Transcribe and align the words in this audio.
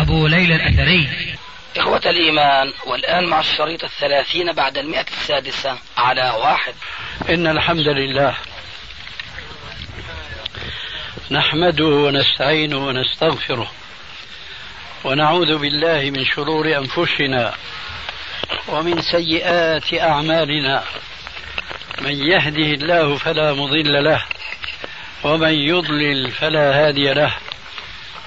أبو 0.00 0.26
ليلى 0.26 0.54
الأثري. 0.54 1.08
إخوة 1.76 2.02
الإيمان 2.06 2.72
والآن 2.86 3.26
مع 3.26 3.40
الشريط 3.40 3.84
الثلاثين 3.84 4.52
بعد 4.52 4.78
المئة 4.78 5.06
السادسة 5.08 5.78
على 5.96 6.30
واحد. 6.42 6.74
إن 7.30 7.46
الحمد 7.46 7.88
لله. 7.88 8.34
نحمده 11.30 11.84
ونستعينه 11.84 12.76
ونستغفره. 12.86 13.70
ونعوذ 15.04 15.58
بالله 15.58 16.10
من 16.10 16.24
شرور 16.24 16.76
أنفسنا 16.76 17.54
ومن 18.68 19.02
سيئات 19.02 19.94
أعمالنا. 19.94 20.84
من 22.00 22.14
يهده 22.14 22.70
الله 22.74 23.16
فلا 23.16 23.52
مضل 23.52 24.04
له 24.04 24.24
ومن 25.24 25.52
يضلل 25.52 26.30
فلا 26.30 26.86
هادي 26.86 27.12
له. 27.12 27.34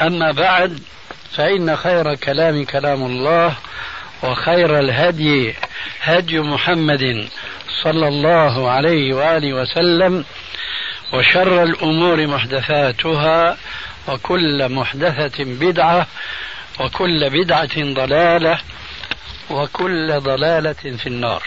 أما 0.00 0.32
بعد 0.32 0.80
فإن 1.36 1.76
خير 1.76 2.14
كلام 2.14 2.64
كلام 2.64 3.02
الله 3.02 3.56
وخير 4.22 4.78
الهدي 4.78 5.54
هدي 6.02 6.40
محمد 6.40 7.28
صلى 7.84 8.08
الله 8.08 8.70
عليه 8.70 9.14
وآله 9.14 9.52
وسلم 9.52 10.24
وشر 11.12 11.62
الأمور 11.62 12.26
محدثاتها 12.26 13.56
وكل 14.08 14.68
محدثة 14.68 15.44
بدعة 15.44 16.06
وكل 16.80 17.30
بدعة 17.30 17.94
ضلالة 17.94 18.58
وكل 19.50 20.20
ضلالة 20.20 20.72
في 20.72 21.06
النار. 21.06 21.42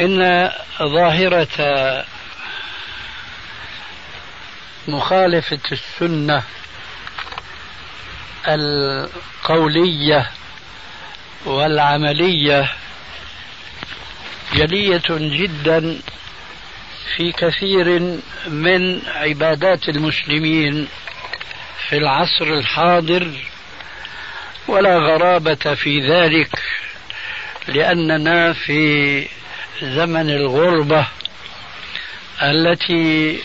إن 0.00 0.50
ظاهرة 0.82 1.48
مخالفة 4.88 5.58
السنة 5.72 6.42
القولية 8.48 10.30
والعملية 11.44 12.72
جلية 14.54 15.02
جدا 15.10 15.98
في 17.16 17.32
كثير 17.32 18.00
من 18.48 19.00
عبادات 19.06 19.88
المسلمين 19.88 20.88
في 21.88 21.96
العصر 21.96 22.44
الحاضر 22.44 23.30
ولا 24.68 24.98
غرابة 24.98 25.74
في 25.74 26.00
ذلك 26.00 26.62
لأننا 27.68 28.52
في 28.52 29.26
زمن 29.82 30.30
الغربة 30.30 31.06
التي 32.42 33.38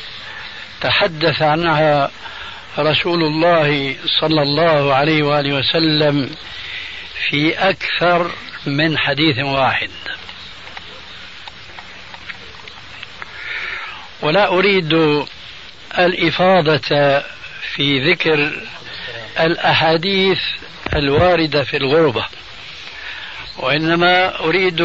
تحدث 0.82 1.42
عنها 1.42 2.12
رسول 2.80 3.24
الله 3.24 3.96
صلى 4.22 4.42
الله 4.42 4.94
عليه 4.94 5.24
وآله 5.24 5.54
وسلم 5.54 6.30
في 7.30 7.70
أكثر 7.70 8.32
من 8.66 8.98
حديث 8.98 9.40
واحد. 9.40 9.90
ولا 14.22 14.48
أريد 14.48 14.94
الإفاضة 16.00 17.22
في 17.76 18.12
ذكر 18.12 18.52
الأحاديث 19.40 20.40
الواردة 20.96 21.64
في 21.64 21.78
الغربة 21.78 22.26
وإنما 23.58 24.40
أريد 24.40 24.82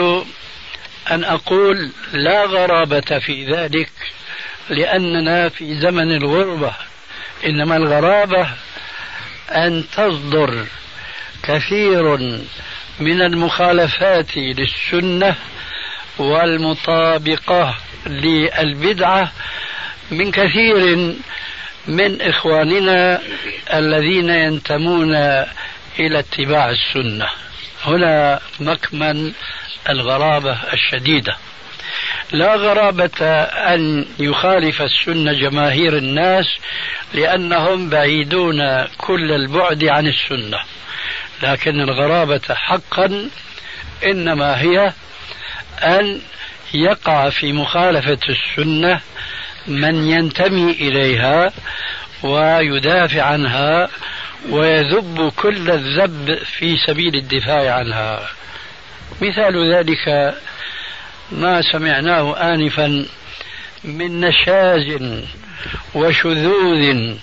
أن 1.10 1.24
أقول 1.24 1.90
لا 2.12 2.44
غرابة 2.44 3.18
في 3.18 3.52
ذلك 3.52 3.90
لأننا 4.68 5.48
في 5.48 5.74
زمن 5.80 6.16
الغربة. 6.16 6.72
إنما 7.46 7.76
الغرابة 7.76 8.48
أن 9.50 9.84
تصدر 9.96 10.66
كثير 11.42 12.16
من 13.00 13.22
المخالفات 13.22 14.36
للسنة 14.36 15.34
والمطابقة 16.18 17.74
للبدعة 18.06 19.32
من 20.10 20.30
كثير 20.30 20.96
من 21.86 22.22
إخواننا 22.22 23.20
الذين 23.74 24.28
ينتمون 24.28 25.14
إلى 25.98 26.18
اتباع 26.18 26.70
السنة. 26.70 27.26
هنا 27.84 28.40
مكمن 28.60 29.32
الغرابة 29.88 30.58
الشديدة. 30.72 31.36
لا 32.34 32.54
غرابة 32.54 33.24
أن 33.74 34.06
يخالف 34.18 34.82
السنة 34.82 35.32
جماهير 35.32 35.96
الناس 35.96 36.46
لأنهم 37.14 37.88
بعيدون 37.88 38.84
كل 38.98 39.32
البعد 39.32 39.84
عن 39.84 40.06
السنة. 40.06 40.58
لكن 41.42 41.80
الغرابة 41.80 42.54
حقا 42.54 43.28
إنما 44.04 44.60
هي 44.60 44.92
أن 45.82 46.20
يقع 46.74 47.30
في 47.30 47.52
مخالفة 47.52 48.18
السنة 48.28 49.00
من 49.66 50.08
ينتمي 50.08 50.70
إليها 50.72 51.52
ويدافع 52.22 53.22
عنها 53.22 53.88
ويذب 54.50 55.32
كل 55.36 55.70
الذب 55.70 56.38
في 56.44 56.76
سبيل 56.86 57.14
الدفاع 57.14 57.74
عنها. 57.74 58.28
مثال 59.20 59.74
ذلك 59.74 60.34
ما 61.32 61.62
سمعناه 61.72 62.54
آنفا 62.54 63.06
من 63.84 64.20
نشاز 64.20 65.02
وشذوذ 65.94 67.14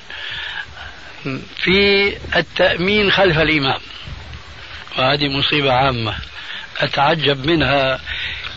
في 1.57 2.13
التأمين 2.35 3.11
خلف 3.11 3.37
الإمام. 3.39 3.79
وهذه 4.97 5.27
مصيبة 5.27 5.73
عامة. 5.73 6.15
أتعجب 6.79 7.45
منها 7.45 7.99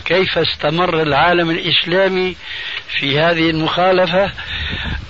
كيف 0.05 0.37
استمر 0.37 1.01
العالم 1.01 1.49
الإسلامي 1.49 2.35
في 2.99 3.19
هذه 3.19 3.49
المخالفة 3.49 4.31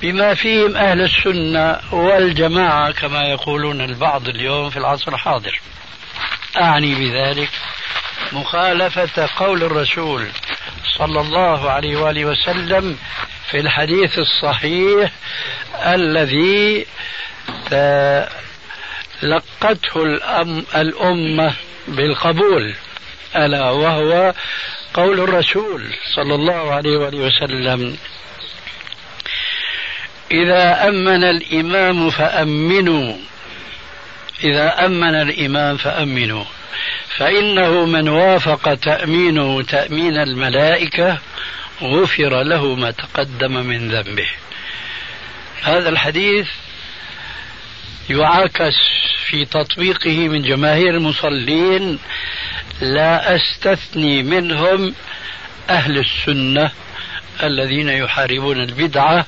بما 0.02 0.34
فيهم 0.34 0.76
أهل 0.78 1.02
السنة 1.02 1.80
والجماعة 1.92 2.92
كما 2.92 3.22
يقولون 3.22 3.82
البعض 3.82 4.28
اليوم 4.28 4.70
في 4.70 4.78
العصر 4.78 5.14
الحاضر. 5.14 5.60
أعني 6.58 6.96
بذلك 6.96 7.50
مخالفة 8.32 9.30
قول 9.38 9.64
الرسول 9.64 10.28
صلى 10.98 11.22
الله 11.22 11.70
عليه 11.72 11.96
وآله 11.96 12.26
وسلم 12.26 12.98
في 13.52 13.60
الحديث 13.60 14.20
الصحيح 14.20 15.12
الذي 15.86 16.86
لقته 19.24 20.04
الأم 20.04 20.66
الأمة 20.76 21.54
بالقبول 21.88 22.74
ألا 23.36 23.70
وهو 23.72 24.34
قول 24.94 25.20
الرسول 25.20 25.96
صلى 26.16 26.36
الله 26.36 26.74
عليه 26.74 26.98
وآله 26.98 27.18
وسلم. 27.18 27.98
إذا 30.32 30.88
أمن 30.88 31.24
الإمام 31.24 32.10
فأمنوا. 32.10 33.16
إذا 34.44 34.86
أمن 34.86 35.16
الإمام 35.16 35.78
فأمنوا. 35.78 36.46
فإنه 37.18 37.86
من 37.86 38.10
وافق 38.10 38.74
تأمينه 38.74 39.62
تأمين 39.62 40.18
الملائكة 40.18 41.20
غفر 41.82 42.44
له 42.44 42.76
ما 42.76 42.92
تقدم 42.92 43.52
من 43.52 43.90
ذنبه. 43.90 44.28
هذا 45.62 45.90
الحديث 45.90 46.48
يعاكس 48.10 48.76
في 49.26 49.46
تطبيقه 49.46 50.28
من 50.28 50.42
جماهير 50.42 50.90
المصلين 50.90 52.00
لا 52.82 53.36
أستثني 53.36 54.24
منهم 54.24 54.94
أهل 55.70 55.98
السنة 55.98 56.72
الذين 57.44 57.90
يحاربون 57.90 58.60
البدعة 58.60 59.26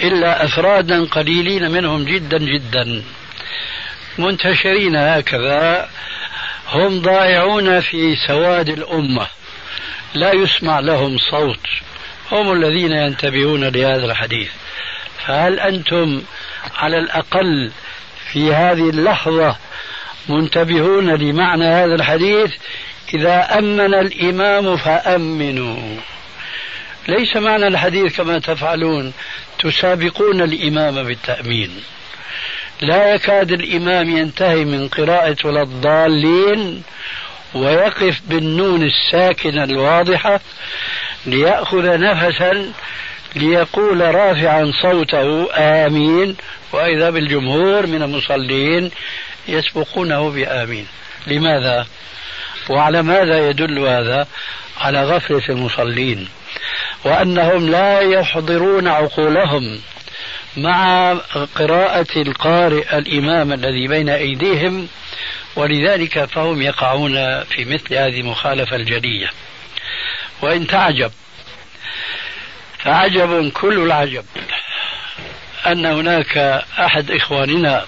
إلا 0.00 0.44
أفرادا 0.44 1.04
قليلين 1.04 1.70
منهم 1.70 2.04
جدا 2.04 2.38
جدا. 2.38 3.02
منتشرين 4.18 4.96
هكذا 4.96 5.88
هم 6.68 7.02
ضائعون 7.02 7.80
في 7.80 8.16
سواد 8.28 8.68
الأمة. 8.68 9.26
لا 10.14 10.32
يسمع 10.32 10.80
لهم 10.80 11.18
صوت. 11.18 11.66
هم 12.32 12.52
الذين 12.52 12.92
ينتبهون 12.92 13.64
لهذا 13.64 14.04
الحديث. 14.04 14.50
فهل 15.26 15.60
أنتم 15.60 16.22
على 16.76 16.98
الأقل 16.98 17.70
في 18.32 18.54
هذه 18.54 18.90
اللحظة 18.90 19.56
منتبهون 20.28 21.14
لمعنى 21.14 21.64
هذا 21.64 21.94
الحديث؟ 21.94 22.52
إذا 23.14 23.58
أمن 23.58 23.94
الإمام 23.94 24.76
فأمنوا. 24.76 25.96
ليس 27.08 27.36
معنى 27.36 27.66
الحديث 27.66 28.16
كما 28.16 28.38
تفعلون 28.38 29.12
تسابقون 29.58 30.42
الإمام 30.42 31.02
بالتأمين. 31.02 31.70
لا 32.84 33.14
يكاد 33.14 33.52
الإمام 33.52 34.16
ينتهي 34.16 34.64
من 34.64 34.88
قراءة 34.88 35.36
ولا 35.44 35.62
الضالين 35.62 36.82
ويقف 37.54 38.20
بالنون 38.28 38.82
الساكنة 38.82 39.64
الواضحة 39.64 40.40
ليأخذ 41.26 41.98
نفسا 41.98 42.72
ليقول 43.36 44.14
رافعا 44.14 44.72
صوته 44.82 45.48
آمين 45.54 46.36
وإذا 46.72 47.10
بالجمهور 47.10 47.86
من 47.86 48.02
المصلين 48.02 48.90
يسبقونه 49.48 50.30
بآمين 50.30 50.86
لماذا؟ 51.26 51.86
وعلى 52.70 53.02
ماذا 53.02 53.48
يدل 53.48 53.78
هذا؟ 53.78 54.26
على 54.80 55.04
غفلة 55.04 55.42
المصلين 55.48 56.28
وأنهم 57.04 57.68
لا 57.68 58.00
يحضرون 58.00 58.88
عقولهم 58.88 59.80
مع 60.56 61.12
قراءة 61.54 62.06
القارئ 62.16 62.98
الإمام 62.98 63.52
الذي 63.52 63.88
بين 63.88 64.08
أيديهم 64.08 64.88
ولذلك 65.56 66.24
فهم 66.24 66.62
يقعون 66.62 67.44
في 67.44 67.64
مثل 67.64 67.94
هذه 67.94 68.20
المخالفة 68.20 68.76
الجلية. 68.76 69.30
وإن 70.42 70.66
تعجب 70.66 71.12
فعجب 72.78 73.50
كل 73.52 73.78
العجب 73.78 74.24
أن 75.66 75.86
هناك 75.86 76.36
أحد 76.78 77.10
إخواننا 77.10 77.86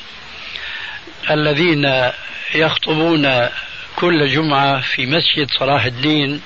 الذين 1.30 2.10
يخطبون 2.54 3.48
كل 3.96 4.28
جمعة 4.28 4.80
في 4.80 5.06
مسجد 5.06 5.50
صلاح 5.58 5.84
الدين 5.84 6.42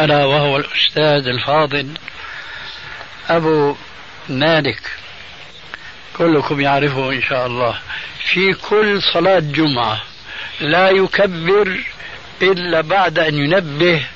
ألا 0.00 0.24
وهو 0.24 0.56
الأستاذ 0.56 1.28
الفاضل 1.28 1.94
أبو 3.28 3.76
مالك. 4.28 4.80
كلكم 6.18 6.60
يعرفه 6.60 7.12
إن 7.12 7.22
شاء 7.22 7.46
الله. 7.46 7.78
في 8.32 8.54
كل 8.54 9.02
صلاة 9.02 9.38
جمعة 9.38 10.02
لا 10.60 10.90
يكبر 10.90 11.80
إلا 12.42 12.80
بعد 12.80 13.18
أن 13.18 13.34
ينبه 13.34 14.06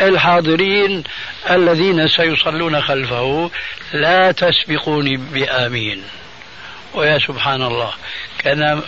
الحاضرين 0.00 1.04
الذين 1.50 2.08
سيصلون 2.08 2.80
خلفه 2.80 3.50
لا 3.92 4.32
تسبقوني 4.32 5.16
بآمين. 5.16 6.02
ويا 6.94 7.18
سبحان 7.18 7.62
الله. 7.62 7.92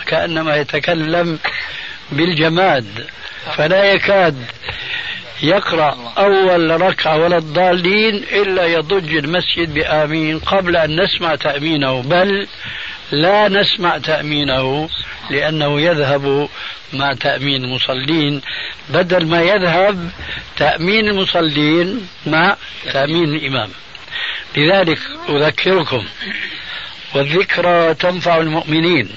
كأنما 0.05 0.55
يتكلم 0.55 1.39
بالجماد 2.11 3.07
فلا 3.57 3.83
يكاد 3.83 4.45
يقرأ 5.41 6.13
أول 6.17 6.81
ركعة 6.81 7.17
ولا 7.17 7.37
الضالين 7.37 8.15
إلا 8.15 8.65
يضج 8.65 9.15
المسجد 9.15 9.73
بآمين 9.73 10.39
قبل 10.39 10.75
أن 10.75 11.01
نسمع 11.03 11.35
تأمينه 11.35 12.01
بل 12.01 12.47
لا 13.11 13.47
نسمع 13.47 13.97
تأمينه 13.97 14.89
لأنه 15.29 15.81
يذهب 15.81 16.49
مع 16.93 17.13
تأمين 17.13 17.63
المصلين. 17.63 18.41
بدل 18.89 19.25
ما 19.25 19.41
يذهب 19.41 20.09
تأمين 20.57 21.07
المصلين 21.07 22.07
مع 22.25 22.55
تأمين 22.93 23.23
الإمام. 23.23 23.69
لذلك 24.57 24.99
أذكركم 25.29 26.05
والذكرى 27.15 27.93
تنفع 27.93 28.37
المؤمنين. 28.37 29.09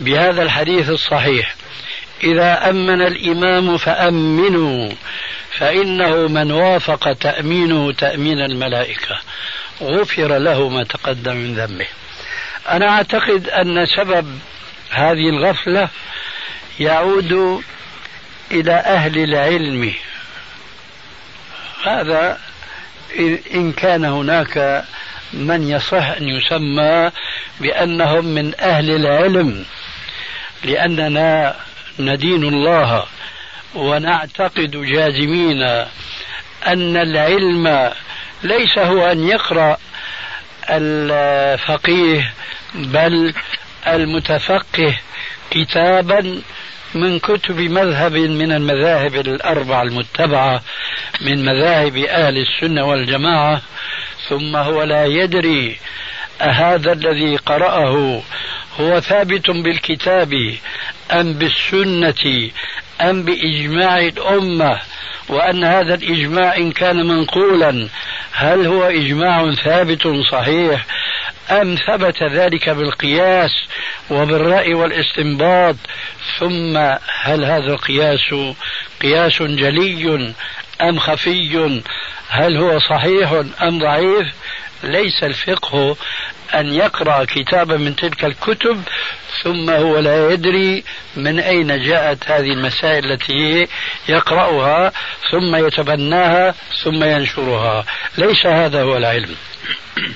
بهذا 0.00 0.42
الحديث 0.42 0.90
الصحيح 0.90 1.57
إذا 2.22 2.70
أمن 2.70 3.02
الإمام 3.02 3.76
فأمنوا 3.76 4.92
فإنه 5.50 6.28
من 6.28 6.52
وافق 6.52 7.12
تأمينه 7.12 7.92
تأمين 7.92 8.38
الملائكة. 8.38 9.18
غفر 9.82 10.38
له 10.38 10.68
ما 10.68 10.84
تقدم 10.84 11.36
من 11.36 11.54
ذنبه. 11.54 11.86
أنا 12.68 12.88
أعتقد 12.88 13.48
أن 13.48 13.86
سبب 13.86 14.38
هذه 14.90 15.28
الغفلة 15.28 15.88
يعود 16.80 17.62
إلى 18.50 18.72
أهل 18.72 19.18
العلم. 19.18 19.94
هذا 21.84 22.38
إن 23.54 23.72
كان 23.72 24.04
هناك 24.04 24.84
من 25.32 25.70
يصح 25.70 26.08
أن 26.08 26.28
يسمى 26.28 27.10
بأنهم 27.60 28.24
من 28.24 28.52
أهل 28.60 28.90
العلم 28.90 29.64
لأننا 30.64 31.56
ندين 31.98 32.44
الله 32.44 33.04
ونعتقد 33.74 34.70
جازمين 34.70 35.62
أن 36.66 36.96
العلم 36.96 37.92
ليس 38.42 38.78
هو 38.78 39.06
أن 39.06 39.28
يقرأ 39.28 39.76
الفقيه 40.70 42.32
بل 42.74 43.34
المتفقه 43.86 44.98
كتابا 45.50 46.42
من 46.94 47.18
كتب 47.18 47.60
مذهب 47.60 48.12
من 48.12 48.52
المذاهب 48.52 49.14
الأربع 49.14 49.82
المتبعة 49.82 50.62
من 51.20 51.44
مذاهب 51.44 51.96
أهل 51.96 52.34
السنة 52.38 52.84
والجماعة 52.84 53.62
ثم 54.28 54.56
هو 54.56 54.82
لا 54.82 55.04
يدري 55.04 55.78
أهذا 56.40 56.92
الذي 56.92 57.36
قرأه 57.36 58.22
هو 58.80 59.00
ثابت 59.00 59.50
بالكتاب 59.50 60.54
أم 61.12 61.32
بالسنة 61.32 62.50
أم 63.00 63.22
بإجماع 63.22 63.98
الأمة 63.98 64.80
وأن 65.28 65.64
هذا 65.64 65.94
الإجماع 65.94 66.56
إن 66.56 66.72
كان 66.72 67.06
منقولا 67.06 67.88
هل 68.32 68.66
هو 68.66 68.84
إجماع 68.84 69.54
ثابت 69.54 70.08
صحيح 70.32 70.86
أم 71.50 71.76
ثبت 71.86 72.22
ذلك 72.22 72.68
بالقياس 72.68 73.50
وبالرأي 74.10 74.74
والاستنباط؟ 74.74 75.76
ثم 76.38 76.76
هل 77.22 77.44
هذا 77.44 77.72
القياس 77.72 78.34
قياس 79.02 79.42
جلي 79.42 80.34
أم 80.80 80.98
خفي؟ 80.98 81.80
هل 82.28 82.56
هو 82.56 82.78
صحيح 82.78 83.32
أم 83.62 83.78
ضعيف؟ 83.78 84.26
ليس 84.82 85.22
الفقه 85.22 85.96
أن 86.54 86.74
يقرأ 86.74 87.24
كتابا 87.24 87.76
من 87.76 87.96
تلك 87.96 88.24
الكتب 88.24 88.82
ثم 89.42 89.70
هو 89.70 89.98
لا 89.98 90.30
يدري 90.30 90.84
من 91.16 91.40
أين 91.40 91.82
جاءت 91.82 92.30
هذه 92.30 92.52
المسائل 92.52 93.12
التي 93.12 93.68
يقرأها 94.08 94.92
ثم 95.30 95.66
يتبناها 95.66 96.54
ثم 96.84 97.04
ينشرها. 97.04 97.84
ليس 98.18 98.46
هذا 98.46 98.82
هو 98.82 98.96
العلم. 98.96 99.34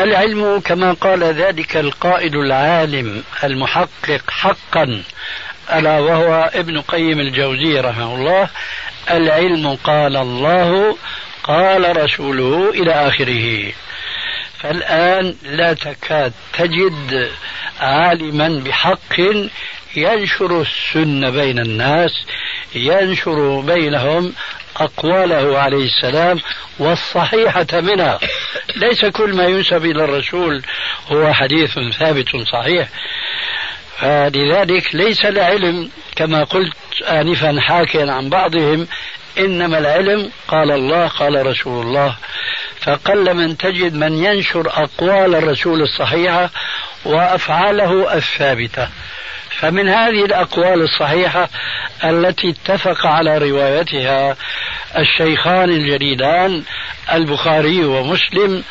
العلم 0.00 0.60
كما 0.60 0.92
قال 0.92 1.24
ذلك 1.24 1.76
القائد 1.76 2.34
العالم 2.34 3.24
المحقق 3.44 4.30
حقا 4.30 5.02
ألا 5.72 5.98
وهو 5.98 6.50
ابن 6.54 6.80
قيم 6.80 7.20
الجوزي 7.20 7.80
رحمه 7.80 8.14
الله 8.14 8.48
العلم 9.10 9.78
قال 9.84 10.16
الله 10.16 10.96
قال 11.42 12.04
رسوله 12.04 12.70
إلى 12.70 12.92
آخره. 12.92 13.72
فالآن 14.60 15.34
لا 15.42 15.72
تكاد 15.72 16.32
تجد 16.52 17.30
عالما 17.80 18.48
بحق 18.66 19.20
ينشر 19.96 20.60
السنة 20.60 21.30
بين 21.30 21.58
الناس 21.58 22.10
ينشر 22.74 23.60
بينهم 23.60 24.32
أقواله 24.76 25.58
عليه 25.58 25.84
السلام 25.84 26.40
والصحيحة 26.78 27.66
منها. 27.72 28.18
ليس 28.76 29.04
كل 29.04 29.36
ما 29.36 29.44
ينسب 29.44 29.84
إلى 29.84 30.04
الرسول 30.04 30.62
هو 31.12 31.32
حديث 31.32 31.78
ثابت 31.98 32.28
صحيح. 32.52 32.88
فلذلك 33.98 34.94
ليس 34.94 35.24
العلم 35.24 35.90
كما 36.16 36.44
قلت 36.44 37.02
آنفا 37.02 37.60
حاكيا 37.60 38.12
عن 38.12 38.28
بعضهم 38.28 38.88
إنما 39.38 39.78
العلم 39.78 40.30
قال 40.48 40.70
الله 40.70 41.06
قال 41.08 41.46
رسول 41.46 41.86
الله. 41.86 42.14
فقل 42.80 43.34
من 43.34 43.56
تجد 43.56 43.94
من 43.94 44.24
ينشر 44.24 44.66
أقوال 44.66 45.34
الرسول 45.34 45.82
الصحيحة 45.82 46.50
وأفعاله 47.04 48.14
الثابتة. 48.14 48.88
فمن 49.50 49.88
هذه 49.88 50.24
الأقوال 50.24 50.82
الصحيحة 50.82 51.48
التي 52.04 52.50
اتفق 52.50 53.06
على 53.06 53.38
روايتها 53.38 54.36
الشيخان 54.96 55.70
الجليلان 55.70 56.62
البخاري 57.12 57.84
ومسلم 57.84 58.64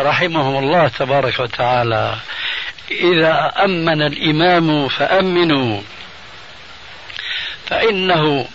رحمهم 0.00 0.64
الله 0.64 0.88
تبارك 0.88 1.40
وتعالى. 1.40 2.16
إذا 2.90 3.52
أمن 3.64 4.02
الإمام 4.02 4.88
فأمنوا. 4.88 5.80
فإنه 7.66 8.46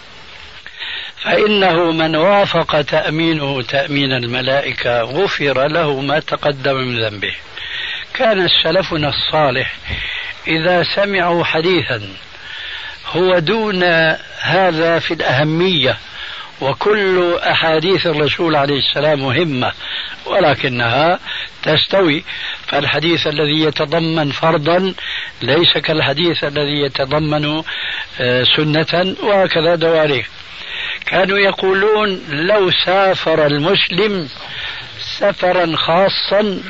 فإنه 1.22 1.92
من 1.92 2.16
وافق 2.16 2.82
تأمينه 2.82 3.62
تأمين 3.62 4.14
الملائكة 4.14 5.02
غفر 5.02 5.68
له 5.68 6.02
ما 6.02 6.20
تقدم 6.20 6.76
من 6.76 7.00
ذنبه. 7.00 7.36
كان 8.14 8.48
سلفنا 8.64 9.10
الصالح 9.10 9.76
إذا 10.48 10.84
سمعوا 10.96 11.44
حديثا 11.44 12.02
هو 13.12 13.40
دون 13.40 13.84
هذا 14.42 15.00
في 15.00 15.14
الأهمية 15.14 15.98
وكل 16.62 17.38
أحاديث 17.38 18.08
الرسول 18.08 18.56
عليه 18.56 18.80
السلام 18.80 19.20
مهمة 19.20 19.72
ولكنها 20.26 21.20
تستوي. 21.64 22.24
فالحديث 22.68 23.28
الذي 23.28 23.62
يتضمن 23.62 24.32
فرضا 24.32 24.94
ليس 25.42 25.78
كالحديث 25.78 26.44
الذي 26.44 26.82
يتضمن 26.82 27.64
آه، 28.20 28.44
سنة 28.44 29.16
وهكذا 29.24 29.76
دواليك 29.76 30.30
كانوا 31.06 31.40
يقولون 31.40 32.22
لو 32.30 32.72
سافر 32.72 33.46
المسلم 33.46 34.30
سفرا 35.20 35.76
خاصا 35.76 36.62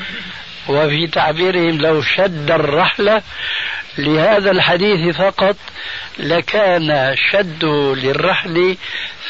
وفي 0.68 1.08
تعبيرهم 1.08 1.82
لو 1.82 2.02
شد 2.02 2.52
الرحلة 2.52 3.22
لهذا 3.98 4.52
الحديث 4.52 5.16
فقط 5.16 5.56
لكان 6.20 7.16
شد 7.32 7.66
للرحل 7.96 8.78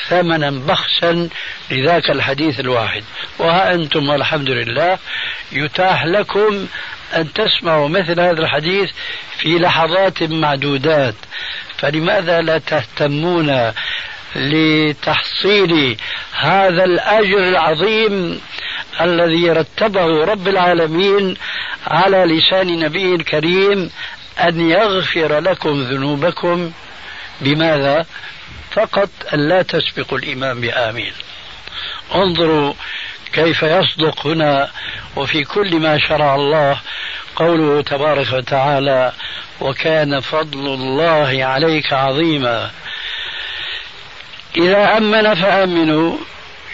ثمنا 0.08 0.50
بخسا 0.50 1.29
لذاك 1.72 2.10
الحديث 2.10 2.60
الواحد. 2.60 3.03
وها 3.39 3.74
أنتم 3.74 4.10
والحمد 4.10 4.50
لله 4.50 4.98
يتاح 5.51 6.06
لكم 6.06 6.68
أن 7.15 7.34
تسمعوا 7.34 7.88
مثل 7.88 8.20
هذا 8.20 8.41
الحديث 8.41 8.91
في 9.38 9.60
لحظات 9.60 10.24
معدودات. 10.24 11.15
فلماذا 11.77 12.41
لا 12.41 12.58
تهتمون 12.58 13.72
لتحصيل 14.36 15.98
هذا 16.31 16.83
الأجر 16.83 17.38
العظيم 17.38 18.41
الذي 19.01 19.51
رتبه 19.51 20.25
رب 20.25 20.48
العالمين 20.48 21.38
على 21.88 22.17
لسان 22.17 22.79
نبيه 22.79 23.15
الكريم 23.15 23.91
أن 24.39 24.69
يغفر 24.69 25.39
لكم 25.39 25.81
ذنوبكم. 25.83 26.71
بماذا؟ 27.41 28.05
فقط 28.71 29.09
أن 29.33 29.48
لا 29.50 29.62
تسبقوا 29.62 30.17
الإمام 30.17 30.62
بآمين. 30.62 31.13
انظروا 32.15 32.74
كيف 33.33 33.63
يصدق 33.63 34.27
هنا 34.27 34.69
وفي 35.15 35.43
كل 35.43 35.79
ما 35.79 35.98
شرع 36.07 36.36
الله 36.36 36.79
قوله 37.36 37.81
تبارك 37.81 38.33
وتعالى 38.33 39.13
وكان 39.62 40.19
فضل 40.19 40.74
الله 40.74 41.45
عليك 41.45 41.93
عظيما 41.93 42.71
إذا 44.58 44.98
أمن 44.98 45.36
فأمنوا. 45.36 46.18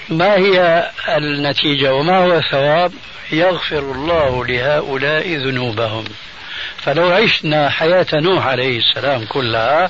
ما 0.10 0.36
هي 0.36 0.90
النتيجة 1.18 1.94
وما 1.94 2.18
هو 2.18 2.38
الثواب؟ 2.38 2.92
يغفر 3.32 3.80
الله 3.80 4.46
لهؤلاء 4.46 5.36
ذنوبهم. 5.36 6.06
فلو 6.78 7.12
عشنا 7.12 7.70
حياة 7.70 8.08
نوح 8.14 8.48
عليه 8.48 8.78
السلام 8.78 9.26
كلها 9.26 9.90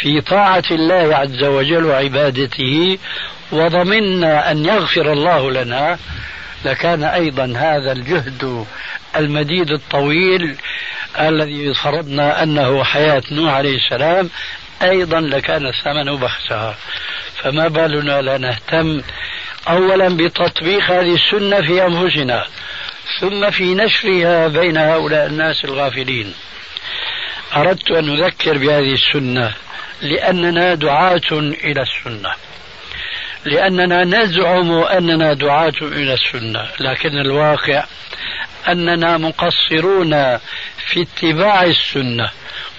في 0.00 0.20
طاعة 0.20 0.62
الله 0.70 1.16
عز 1.16 1.44
وجل 1.44 1.84
وعبادته 1.84 2.98
وضمنا 3.52 4.50
أن 4.50 4.64
يغفر 4.64 5.12
الله 5.12 5.50
لنا 5.50 5.98
لكان 6.64 7.04
أيضا 7.04 7.44
هذا 7.56 7.92
الجهد 7.92 8.66
المديد 9.16 9.70
الطويل 9.70 10.56
الذي 11.20 11.74
فرضنا 11.74 12.42
أنه 12.42 12.84
حياة 12.84 13.22
نوح 13.32 13.54
عليه 13.54 13.76
السلام 13.76 14.30
أيضا 14.82 15.20
لكان 15.20 15.66
الثمن 15.66 16.16
بخسها 16.16 16.76
فما 17.42 17.68
بالنا 17.68 18.22
لا 18.22 18.38
نهتم 18.38 19.02
أولا 19.68 20.08
بتطبيق 20.08 20.90
هذه 20.90 21.14
السنة 21.14 21.60
في 21.60 21.86
أنفسنا 21.86 22.44
ثم 23.20 23.50
في 23.50 23.74
نشرها 23.74 24.48
بين 24.48 24.76
هؤلاء 24.76 25.26
الناس 25.26 25.64
الغافلين. 25.64 26.34
أردت 27.56 27.90
أن 27.90 28.04
نذكر 28.06 28.58
بهذه 28.58 28.92
السنة 28.92 29.52
لأننا 30.02 30.74
دعاة 30.74 31.30
إلى 31.32 31.82
السنة. 31.82 32.32
لأننا 33.44 34.04
نزعم 34.04 34.72
أننا 34.72 35.32
دعاة 35.32 35.78
إلى 35.82 36.14
السنة 36.14 36.68
لكن 36.80 37.18
الواقع 37.18 37.84
أننا 38.68 39.18
مقصرون 39.18 40.38
في 40.86 41.02
اتباع 41.02 41.62
السنة. 41.62 42.30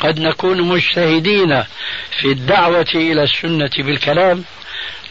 قد 0.01 0.19
نكون 0.19 0.61
مجتهدين 0.61 1.63
في 2.19 2.25
الدعوة 2.25 2.91
إلى 2.95 3.23
السنة 3.23 3.71
بالكلام 3.77 4.43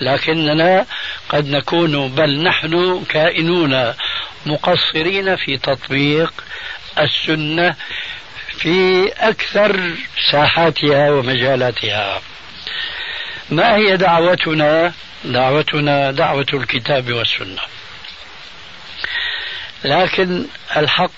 لكننا 0.01 0.87
قد 1.29 1.49
نكون 1.49 2.09
بل 2.09 2.43
نحن 2.43 3.05
كائنون 3.09 3.95
مقصرين 4.47 5.37
في 5.37 5.57
تطبيق 5.57 6.33
السنة 6.99 7.77
في 8.59 9.09
أكثر 9.19 9.91
ساحاتها 10.33 11.11
ومجالاتها. 11.11 12.21
ما 13.51 13.77
هي 13.77 13.97
دعوتنا؟ 13.97 14.93
دعوتنا 15.25 16.11
دعوة 16.11 16.47
الكتاب 16.55 17.13
والسنة. 17.13 17.63
لكن 19.85 20.47
الحق 20.77 21.11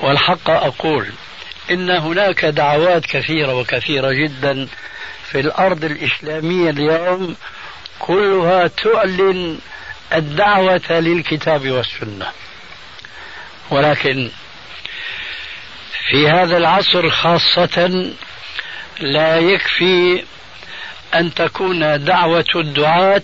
والحق 0.00 0.50
أقول 0.50 1.06
إن 1.70 1.90
هناك 1.90 2.44
دعوات 2.44 3.06
كثيرة 3.06 3.54
وكثيرة 3.54 4.12
جدا 4.12 4.68
في 5.30 5.40
الأرض 5.40 5.84
الإسلامية 5.84 6.70
اليوم 6.70 7.36
كلها 7.98 8.66
تعلن 8.66 9.58
الدعوة 10.14 10.90
للكتاب 10.90 11.70
والسنة. 11.70 12.26
ولكن 13.70 14.30
في 16.10 16.28
هذا 16.28 16.56
العصر 16.56 17.10
خاصة 17.10 18.12
لا 19.00 19.36
يكفي 19.36 20.24
أن 21.14 21.34
تكون 21.34 22.04
دعوة 22.04 22.44
الدعاة 22.56 23.22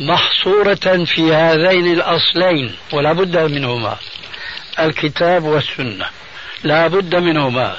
محصورة 0.00 1.04
في 1.04 1.34
هذين 1.34 1.92
الأصلين 1.92 2.76
ولا 2.92 3.12
بد 3.12 3.36
منهما 3.36 3.96
الكتاب 4.78 5.44
والسنة. 5.44 6.06
لا 6.64 6.86
بد 6.86 7.14
منهما 7.14 7.76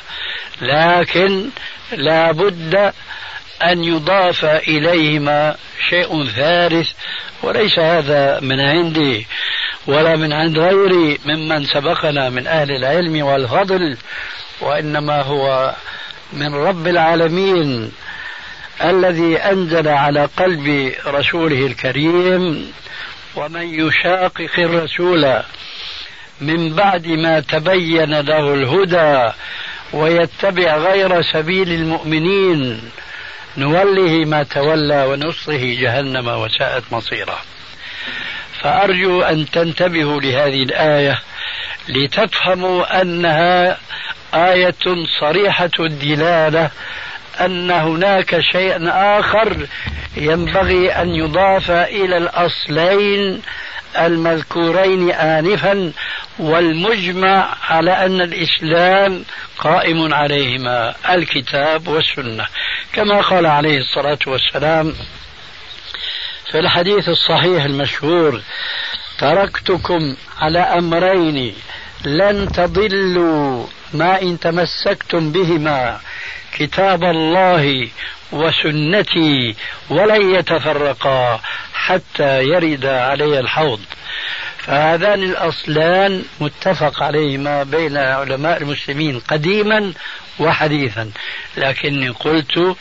لكن 0.62 1.50
لا 1.92 2.32
بد 2.32 2.94
أن 3.64 3.84
يضاف 3.84 4.46
إليهما 4.46 5.56
شيء 5.90 6.26
ثالث 6.26 6.90
وليس 7.44 7.80
هذا 7.80 8.40
من 8.40 8.60
عندي 8.60 9.28
ولا 9.88 10.16
من 10.16 10.34
عند 10.34 10.60
غيري 10.60 11.20
ممن 11.26 11.66
سبقنا 11.66 12.30
من 12.30 12.48
أهل 12.48 12.72
العلم 12.72 13.26
والفضل 13.26 13.98
وإنما 14.62 15.22
هو 15.22 15.76
من 16.34 16.56
رب 16.56 16.88
العالمين 16.88 17.92
الذي 18.84 19.38
أنزل 19.38 19.88
على 19.88 20.30
قلب 20.38 20.94
رسوله 21.08 21.66
الكريم 21.66 22.72
ومن 23.36 23.88
يشاقق 23.88 24.52
الرسول 24.58 25.42
من 26.42 26.74
بعد 26.74 27.08
ما 27.08 27.40
تبين 27.40 28.20
له 28.20 28.54
الهدى 28.54 29.34
ويتبع 29.94 30.78
غير 30.78 31.22
سبيل 31.22 31.72
المؤمنين 31.72 32.82
نوله 33.58 34.26
ما 34.26 34.44
تولى 34.44 35.06
ونصره 35.06 35.76
جهنم 35.82 36.28
وساءت 36.28 36.84
مصيره. 36.92 37.38
فأرجو 38.62 39.22
أن 39.22 39.46
تنتبهوا 39.46 40.22
لهذه 40.22 40.64
الآية 40.64 41.20
لتفهموا 41.90 43.02
أنها 43.02 43.78
آية 44.34 45.06
صريحة 45.20 45.72
الدلالة 45.80 46.70
أن 47.42 47.72
هناك 47.72 48.40
شيء 48.40 48.90
آخر 48.90 49.68
ينبغي 50.18 50.92
أن 50.92 51.10
يضاف 51.10 51.72
إلى 51.72 52.18
الأصلين 52.18 53.42
المذكورين 53.98 55.12
آنفا 55.12 55.92
والمجمع 56.40 57.56
على 57.70 57.92
أن 58.06 58.22
الإسلام 58.22 59.24
قائم 59.58 60.14
عليهما 60.14 60.96
الكتاب 61.10 61.88
والسنة. 61.88 62.46
كما 62.94 63.22
قال 63.22 63.46
عليه 63.46 63.78
الصلاة 63.78 64.20
والسلام 64.28 64.94
في 66.52 66.60
الحديث 66.60 67.10
الصحيح 67.10 67.64
المشهور 67.64 68.42
تركتكم 69.18 70.16
على 70.40 70.60
أمرين 70.60 71.56
لن 72.06 72.52
تضلوا 72.52 73.68
ما 73.94 74.22
إن 74.22 74.40
تمسكتم 74.40 75.32
بهما 75.32 76.00
كتاب 76.54 77.04
الله 77.04 77.90
وسنتي 78.32 79.56
ولن 79.90 80.36
يتفرقا 80.36 81.42
حتى 81.74 82.44
يرد 82.44 82.86
علي 82.86 83.40
الحوض. 83.40 83.82
فهذان 84.58 85.24
الأصلان 85.24 86.24
متفق 86.40 87.04
عليهما 87.04 87.64
بين 87.64 87.98
علماء 87.98 88.62
المسلمين 88.62 89.20
قديما 89.20 89.94
وحديثا. 90.40 91.12
لكني 91.58 92.10
قلت 92.10 92.76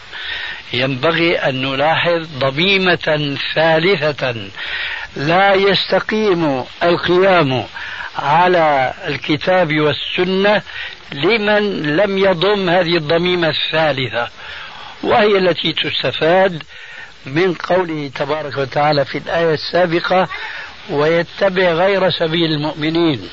ينبغي 0.72 1.38
أن 1.38 1.62
نلاحظ 1.62 2.26
ضميمة 2.38 3.36
ثالثة. 3.54 4.34
لا 5.16 5.54
يستقيم 5.54 6.64
القيام 6.82 7.64
على 8.18 8.94
الكتاب 9.06 9.80
والسنة 9.80 10.62
لمن 11.12 11.82
لم 11.96 12.18
يضم 12.18 12.68
هذه 12.68 12.96
الضميمة 12.96 13.48
الثالثة 13.48 14.28
وهي 15.02 15.38
التي 15.38 15.72
تستفاد 15.72 16.62
من 17.26 17.54
قوله 17.54 18.10
تبارك 18.14 18.56
وتعالى 18.56 19.04
في 19.04 19.18
الآية 19.18 19.54
السابقة 19.54 20.28
ويتبع 20.90 21.72
غير 21.72 22.10
سبيل 22.10 22.52
المؤمنين 22.52 23.28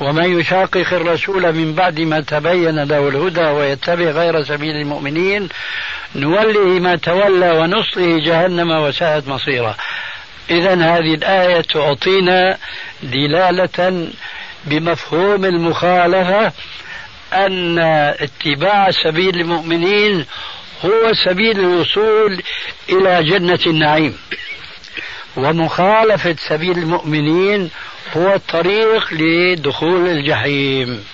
ومن 0.00 0.40
يشاقق 0.40 0.92
الرسول 0.92 1.52
من 1.52 1.74
بعد 1.74 2.00
ما 2.00 2.20
تبين 2.20 2.82
له 2.82 3.08
الهدى 3.08 3.44
ويتبع 3.44 4.04
غير 4.04 4.44
سبيل 4.44 4.76
المؤمنين 4.76 5.48
نوله 6.14 6.64
ما 6.80 6.96
تولى 6.96 7.50
ونصله 7.50 8.18
جهنم 8.18 8.70
وساءت 8.70 9.28
مصيره. 9.28 9.76
إذا 10.50 10.74
هذه 10.74 11.14
الآية 11.14 11.60
تعطينا 11.60 12.58
دلالة 13.02 14.08
بمفهوم 14.64 15.44
المخالفة 15.44 16.52
أن 17.32 17.78
اتباع 18.18 18.90
سبيل 18.90 19.40
المؤمنين 19.40 20.26
هو 20.84 21.12
سبيل 21.12 21.60
الوصول 21.60 22.42
إلى 22.90 23.24
جنة 23.24 23.58
النعيم. 23.66 24.18
ومخالفة 25.36 26.36
سبيل 26.38 26.78
المؤمنين 26.78 27.70
هو 28.16 28.34
الطريق 28.34 29.12
لدخول 29.12 30.08
الجحيم. 30.08 31.04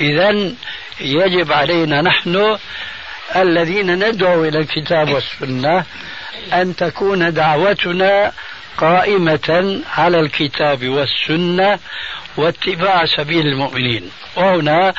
إذا 0.00 0.52
يجب 1.00 1.52
علينا 1.52 2.02
نحن 2.02 2.56
الذين 3.36 4.08
ندعو 4.08 4.44
إلى 4.44 4.58
الكتاب 4.58 5.10
والسنة 5.10 5.84
أن 6.52 6.76
تكون 6.76 7.32
دعوتنا 7.34 8.32
قائمة 8.78 9.80
على 9.96 10.20
الكتاب 10.20 10.88
والسنة 10.88 11.78
واتباع 12.36 13.04
سبيل 13.04 13.46
المؤمنين. 13.46 14.10
وهنا 14.36 14.94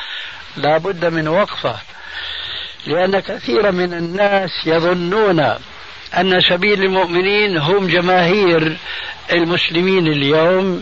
لا 0.58 0.78
بد 0.78 1.06
من 1.06 1.28
وقفة 1.28 1.76
لأن 2.88 3.20
كثيرا 3.20 3.72
من 3.72 3.94
الناس 3.94 4.50
يظنون 4.66 5.40
أن 6.18 6.42
سبيل 6.50 6.84
المؤمنين 6.84 7.58
هم 7.58 7.88
جماهير 7.88 8.78
المسلمين 9.34 10.08
اليوم 10.08 10.82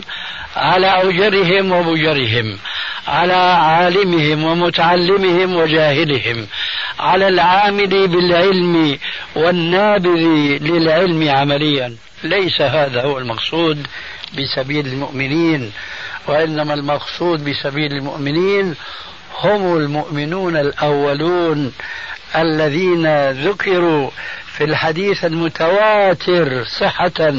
على 0.56 0.86
أوجرهم 0.86 1.72
وبجرهم 1.72 2.58
على 3.08 3.34
عالمهم 3.34 4.44
ومتعلمهم 4.44 5.56
وجاهلهم 5.56 6.46
على 7.00 7.28
العامل 7.28 8.08
بالعلم 8.08 8.98
والنابذ 9.36 10.22
للعلم 10.60 11.28
عمليا. 11.28 11.96
ليس 12.24 12.60
هذا 12.60 13.02
هو 13.02 13.18
المقصود 13.18 13.86
بسبيل 14.38 14.86
المؤمنين 14.86 15.72
وإنما 16.26 16.74
المقصود 16.74 17.44
بسبيل 17.44 17.92
المؤمنين 17.92 18.74
هم 19.38 19.76
المؤمنون 19.76 20.56
الأولون 20.56 21.72
الذين 22.36 23.30
ذكروا 23.30 24.10
في 24.46 24.64
الحديث 24.64 25.24
المتواتر 25.24 26.64
صحة 26.64 27.34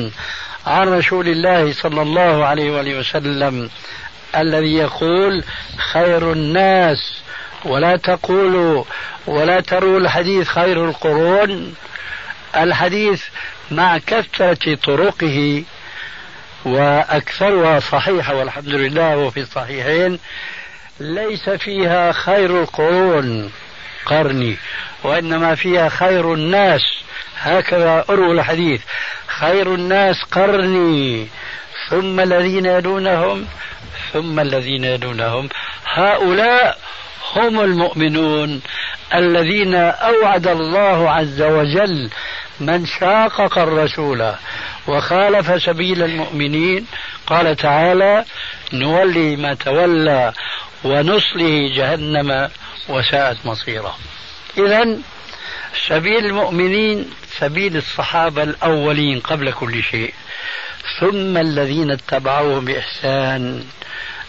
عن 0.67 0.87
رسول 0.87 1.27
الله 1.27 1.73
صلى 1.73 2.01
الله 2.01 2.45
عليه 2.45 2.71
وآله 2.71 2.99
وسلم 2.99 3.69
الذي 4.35 4.73
يقول 4.73 5.43
خير 5.77 6.31
الناس 6.31 7.21
ولا 7.65 7.95
تقولوا 7.95 8.83
ولا 9.27 9.59
تروا 9.59 9.99
الحديث 9.99 10.47
خير 10.47 10.89
القرون. 10.89 11.75
الحديث 12.55 13.23
مع 13.71 13.97
كثرة 13.97 14.75
طرقه 14.75 15.63
وأكثرها 16.65 17.79
صحيحة 17.79 18.35
والحمد 18.35 18.67
لله 18.69 19.17
وفي 19.17 19.39
الصحيحين 19.39 20.19
ليس 20.99 21.49
فيها 21.49 22.11
خير 22.11 22.61
القرون 22.61 23.51
قرني 24.05 24.57
وإنما 25.03 25.55
فيها 25.55 25.89
خير 25.89 26.33
الناس. 26.33 26.81
هكذا 27.43 28.05
أروى 28.09 28.31
الحديث 28.31 28.81
خير 29.27 29.75
الناس 29.75 30.23
قرني 30.23 31.27
ثم 31.89 32.19
الذين 32.19 32.65
يلونهم 32.65 33.47
ثم 34.13 34.39
الذين 34.39 34.83
يلونهم 34.83 35.49
هؤلاء 35.85 36.77
هم 37.35 37.59
المؤمنون 37.59 38.61
الذين 39.13 39.75
أوعد 39.75 40.47
الله 40.47 41.11
عز 41.11 41.41
وجل 41.41 42.09
من 42.59 42.85
شاقق 42.85 43.57
الرسول 43.57 44.33
وخالف 44.87 45.63
سبيل 45.63 46.03
المؤمنين 46.03 46.85
قال 47.27 47.55
تعالى 47.55 48.25
نولي 48.73 49.35
ما 49.35 49.53
تولى 49.53 50.33
ونصله 50.83 51.75
جهنم 51.75 52.49
وساءت 52.89 53.37
مصيره. 53.45 53.97
اذا 54.57 54.97
سبيل 55.87 56.25
المؤمنين 56.25 57.09
سبيل 57.39 57.77
الصحابة 57.77 58.43
الأولين 58.43 59.19
قبل 59.19 59.51
كل 59.51 59.83
شيء. 59.83 60.13
ثم 60.99 61.37
الذين 61.37 61.91
اتبعوهم 61.91 62.65
بإحسان 62.65 63.63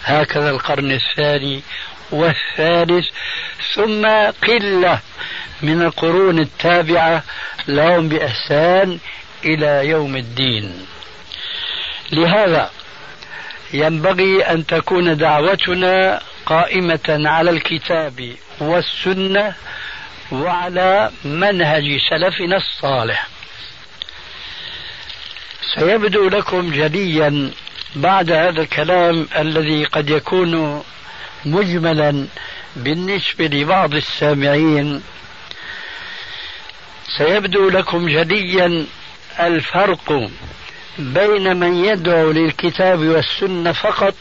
هكذا 0.04 0.50
القرن 0.50 0.90
الثاني 0.92 1.62
والثالث 2.10 3.06
ثم 3.74 4.06
قلة 4.46 5.00
من 5.62 5.82
القرون 5.82 6.38
التابعة 6.38 7.22
لهم 7.68 8.08
بإحسان 8.08 8.98
إلى 9.44 9.88
يوم 9.88 10.16
الدين. 10.16 10.86
لهذا 12.12 12.70
ينبغي 13.72 14.42
أن 14.42 14.66
تكون 14.66 15.16
دعوتنا 15.16 16.20
قائمة 16.46 17.00
على 17.08 17.50
الكتاب 17.50 18.34
والسنة 18.60 19.54
وعلى 20.32 21.10
منهج 21.24 22.00
سلفنا 22.10 22.56
الصالح. 22.56 23.28
سيبدو 25.74 26.28
لكم 26.28 26.70
جليا 26.70 27.50
بعد 27.96 28.30
هذا 28.30 28.60
الكلام 28.62 29.28
الذي 29.38 29.84
قد 29.84 30.10
يكون 30.10 30.84
مجملا 31.46 32.26
بالنسبة 32.76 33.46
لبعض 33.46 33.94
السامعين. 33.94 35.02
سيبدو 37.18 37.68
لكم 37.70 38.08
جليا 38.08 38.86
الفرق 39.40 40.30
بين 40.98 41.56
من 41.56 41.84
يدعو 41.84 42.30
للكتاب 42.30 42.98
والسنة 42.98 43.72
فقط 43.72 44.14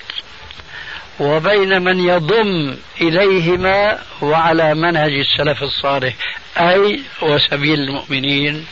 وبين 1.20 1.82
من 1.82 2.00
يضم 2.00 2.78
إليهما 3.02 4.00
وعلى 4.22 4.76
منهج 4.76 5.12
السلف 5.12 5.64
الصالح 5.64 6.14
أي 6.58 7.02
وسبيل 7.22 7.80
المؤمنين. 7.80 8.66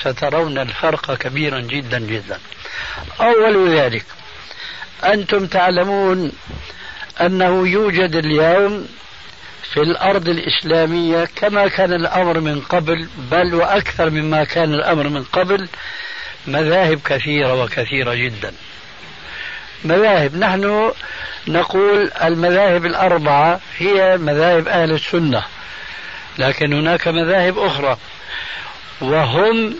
سترون 0.00 0.58
الفرق 0.58 1.14
كبيرا 1.14 1.60
جدا 1.60 1.98
جدا. 1.98 2.38
أول 3.20 3.78
ذلك 3.78 4.04
أنتم 5.04 5.46
تعلمون 5.46 6.32
أنه 7.26 7.68
يوجد 7.68 8.16
اليوم 8.16 8.88
في 9.72 9.80
الأرض 9.80 10.28
الإسلامية 10.28 11.28
كما 11.36 11.68
كان 11.68 11.92
الأمر 11.92 12.40
من 12.40 12.60
قبل 12.60 13.08
بل 13.30 13.54
وأكثر 13.54 14.10
مما 14.10 14.44
كان 14.44 14.74
الأمر 14.74 15.08
من 15.08 15.24
قبل 15.24 15.68
مذاهب 16.46 17.00
كثيرة 17.04 17.62
وكثيرة 17.62 18.14
جدا. 18.14 18.52
مذاهب 19.84 20.36
نحن 20.36 20.92
نقول 21.48 22.10
المذاهب 22.24 22.86
الأربعة 22.86 23.60
هي 23.78 24.16
مذاهب 24.16 24.68
أهل 24.68 24.92
السنة 24.92 25.42
لكن 26.38 26.72
هناك 26.72 27.08
مذاهب 27.08 27.58
أخرى 27.58 27.96
وهم 29.00 29.74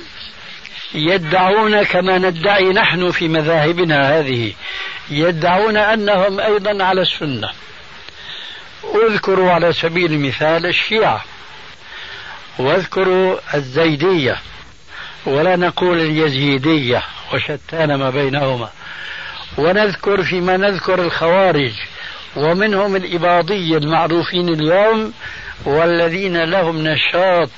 يدعون 0.94 1.82
كما 1.82 2.18
ندعي 2.18 2.64
نحن 2.64 3.10
في 3.10 3.28
مذاهبنا 3.28 4.18
هذه. 4.18 4.52
يدعون 5.10 5.76
أنهم 5.76 6.40
أيضا 6.40 6.84
على 6.84 7.02
السنة. 7.02 7.50
اذكروا 9.08 9.50
على 9.50 9.72
سبيل 9.72 10.12
المثال 10.12 10.66
الشيعة. 10.66 11.24
واذكروا 12.58 13.38
الزيدية. 13.54 14.36
ولا 15.26 15.56
نقول 15.56 16.00
اليزيدية 16.00 17.02
وشتان 17.34 17.94
ما 17.94 18.10
بينهما. 18.10 18.68
ونذكر 19.58 20.22
فيما 20.22 20.56
نذكر 20.56 21.02
الخوارج. 21.02 21.72
ومنهم 22.36 22.96
الإباضية 22.96 23.78
المعروفين 23.78 24.48
اليوم 24.48 25.12
والذين 25.64 26.44
لهم 26.44 26.88
نشاط 26.88 27.48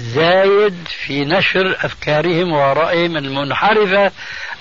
زايد 0.00 0.88
في 1.06 1.24
نشر 1.24 1.76
أفكارهم 1.84 2.52
وآرائهم 2.52 3.16
المنحرفة 3.16 4.12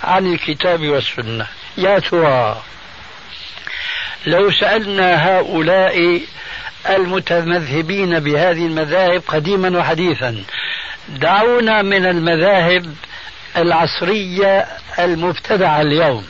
عن 0.03 0.33
الكتاب 0.33 0.87
والسنة. 0.87 1.47
يا 1.77 1.99
ترى 1.99 2.61
لو 4.25 4.51
سألنا 4.51 5.37
هؤلاء 5.37 6.21
المتمذهبين 6.89 8.19
بهذه 8.19 8.65
المذاهب 8.65 9.23
قديما 9.27 9.79
وحديثا 9.79 10.43
دعونا 11.09 11.81
من 11.81 12.05
المذاهب 12.05 12.95
العصرية 13.57 14.65
المبتدعة 14.99 15.81
اليوم 15.81 16.25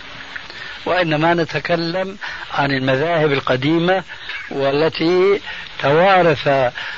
وإنما 0.85 1.33
نتكلم 1.33 2.17
عن 2.53 2.71
المذاهب 2.71 3.31
القديمة 3.31 4.03
والتي 4.51 5.41
توارث 5.79 6.49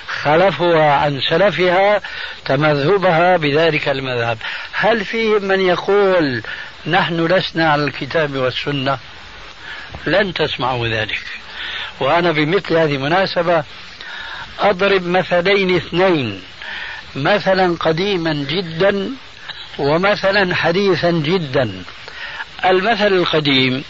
خلفها 0.08 0.94
عن 0.94 1.20
سلفها 1.30 2.02
تمذهبها 2.46 3.38
بذلك 3.38 3.88
المذهب. 3.88 4.38
هل 4.74 5.06
فيهم 5.06 5.44
من 5.44 5.60
يقول 5.60 6.44
نحن 6.88 7.26
لسنا 7.26 7.72
على 7.72 7.84
الكتاب 7.84 8.36
والسنة؟ 8.36 8.98
لن 10.06 10.34
تسمعوا 10.34 10.88
ذلك. 10.88 11.22
وأنا 12.00 12.32
بمثل 12.32 12.78
هذه 12.78 12.96
المناسبة 12.96 13.64
أضرب 14.60 15.08
مثلين 15.08 15.76
اثنين. 15.76 16.42
مثلا 17.16 17.78
قديما 17.80 18.34
جدا 18.34 19.10
ومثلا 19.78 20.56
حديثا 20.56 21.12
جدا. 21.12 21.84
المثل 22.66 23.08
القديم 23.08 23.84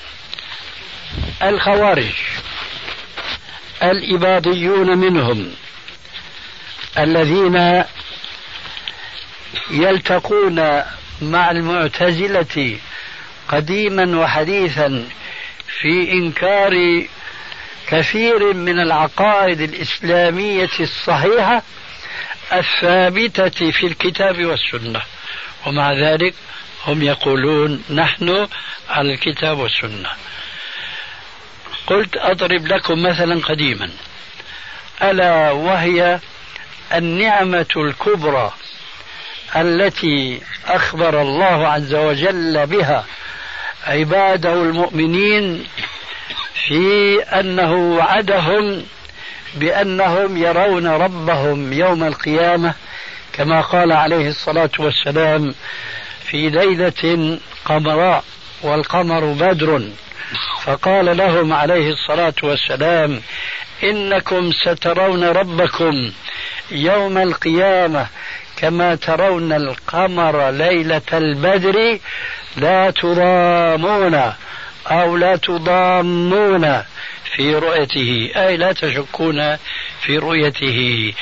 الخوارج. 1.44 2.14
الإباضيون 3.84 4.98
منهم 4.98 5.52
الذين 6.98 7.84
يلتقون 9.72 10.82
مع 11.22 11.52
المعتزلة 11.52 12.78
قديما 13.48 14.20
وحديثا 14.20 15.06
في 15.82 16.12
إنكار 16.12 17.04
كثير 17.88 18.54
من 18.54 18.80
العقائد 18.80 19.62
الإسلامية 19.62 20.70
الصحيحة 20.80 21.64
الثابتة 22.54 23.72
في 23.72 23.88
الكتاب 23.88 24.46
والسنة. 24.46 25.02
ومع 25.68 25.94
ذلك 25.94 26.34
هم 26.86 27.02
يقولون 27.04 27.84
نحن 27.90 28.48
على 28.90 29.14
الكتاب 29.14 29.60
والسنة. 29.60 30.10
قلت 31.88 32.18
أضرب 32.18 32.68
لكم 32.68 33.04
مثلا 33.04 33.40
قديما. 33.40 33.90
ألا 35.02 35.52
وهي 35.52 36.20
النعمة 36.94 37.66
الكبرى 37.78 38.54
التي 39.56 40.42
أخبر 40.68 41.22
الله 41.22 41.68
عز 41.68 41.94
وجل 41.94 42.66
بها 42.66 43.06
عباده 43.88 44.54
المؤمنين 44.54 45.68
في 46.68 47.20
أنه 47.24 47.74
وعدهم 47.74 48.86
بأنهم 49.56 50.38
يرون 50.38 50.88
ربهم 50.88 51.74
يوم 51.74 52.04
القيامة 52.04 52.74
كما 53.34 53.62
قال 53.62 53.92
عليه 53.92 54.28
الصلاة 54.30 54.70
والسلام 54.80 55.56
في 56.26 56.50
ليلة 56.50 57.40
قمراء 57.66 58.24
والقمر 58.62 59.26
بدر. 59.26 59.82
فقال 60.64 61.18
لهم 61.18 61.54
عليه 61.54 61.90
الصلاة 61.90 62.34
والسلام 62.44 63.22
إنكم 63.84 64.52
سترون 64.52 65.24
ربكم 65.24 66.12
يوم 66.72 67.18
القيامة 67.18 68.08
كما 68.58 68.96
ترون 68.96 69.54
القمر 69.54 70.50
ليلة 70.50 71.02
البدر 71.14 72.00
لا 72.58 72.92
تضامون 72.92 74.34
أو 74.88 75.18
لا 75.18 75.36
تضامون 75.36 76.84
في 77.36 77.56
رؤيته 77.56 78.32
أي 78.36 78.58
لا 78.58 78.72
تشكون 78.72 79.58
في 80.02 80.18
رؤيته. 80.18 81.14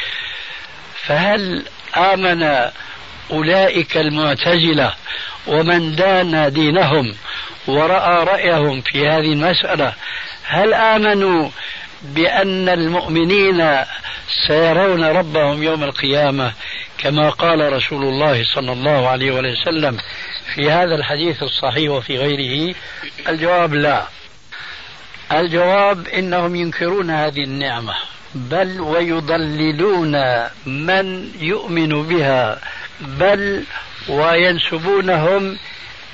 فهل 1.05 1.65
آمن 1.97 2.69
أولئك 3.31 3.97
المعتزلة 3.97 4.93
ومن 5.47 5.95
دان 5.95 6.53
دينهم 6.53 7.15
ورأى 7.69 8.23
رأيهم 8.23 8.81
في 8.81 9.07
هذه 9.07 9.33
المسألة. 9.33 9.93
هل 10.43 10.73
آمنوا 10.73 11.49
بأن 12.01 12.69
المؤمنين 12.69 13.85
سيرون 14.47 15.03
ربهم 15.03 15.63
يوم 15.63 15.83
القيامة 15.83 16.53
كما 16.97 17.29
قال 17.29 17.73
رسول 17.73 18.03
الله 18.03 18.43
صلى 18.43 18.71
الله 18.71 19.07
عليه 19.07 19.31
وسلم 19.31 19.97
في 20.55 20.71
هذا 20.71 20.95
الحديث 20.95 21.43
الصحيح 21.43 21.91
وفي 21.91 22.17
غيره؟ 22.17 22.75
الجواب 23.29 23.73
لا. 23.73 24.03
الجواب 25.31 26.07
إنهم 26.07 26.55
ينكرون 26.55 27.09
هذه 27.09 27.43
النعمة 27.43 27.93
بل 28.35 28.81
ويضللون 28.81 30.43
من 30.65 31.31
يؤمن 31.39 32.03
بها 32.07 32.59
بل 33.01 33.63
وينسبونهم 34.09 35.57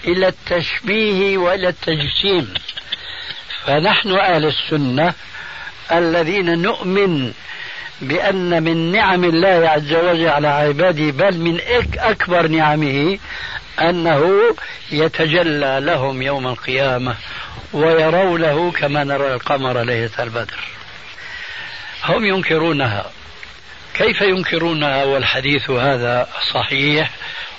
إلى 0.07 0.27
التشبيه 0.27 1.37
وإلى 1.37 1.67
التجسيم. 1.67 2.53
فنحن 3.65 4.11
أهل 4.11 4.45
السنة 4.45 5.13
الذين 5.91 6.61
نؤمن 6.61 7.33
بأن 8.01 8.63
من 8.63 8.91
نعم 8.91 9.23
الله 9.23 9.69
عز 9.69 9.93
وجل 9.93 10.27
على 10.27 10.47
عباده 10.47 11.11
بل 11.11 11.37
من 11.37 11.59
أكبر 11.97 12.47
نعمه 12.47 13.17
أنه 13.81 14.41
يتجلى 14.91 15.79
لهم 15.81 16.21
يوم 16.21 16.47
القيامة 16.47 17.15
ويرونه 17.73 18.71
كما 18.71 19.03
نرى 19.03 19.33
القمر 19.33 19.81
ليلة 19.81 20.11
البدر. 20.19 20.59
هم 22.03 22.25
ينكرونها. 22.25 23.11
كيف 23.93 24.21
ينكرونها؟ 24.21 25.03
والحديث 25.03 25.69
هذا 25.69 26.29
صحيح. 26.53 27.11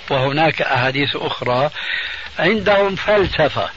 وهناك 0.09 0.61
أحاديث 0.61 1.15
أخرى. 1.15 1.69
عندهم 2.39 2.95
فلسفة. 2.95 3.69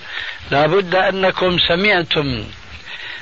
لابد 0.50 0.94
أنكم 0.94 1.56
سمعتم 1.68 2.44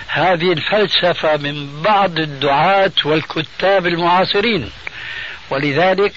هذه 0.09 0.53
الفلسفة 0.53 1.37
من 1.37 1.83
بعض 1.83 2.19
الدعاة 2.19 2.93
والكتاب 3.05 3.87
المعاصرين. 3.87 4.71
ولذلك 5.51 6.13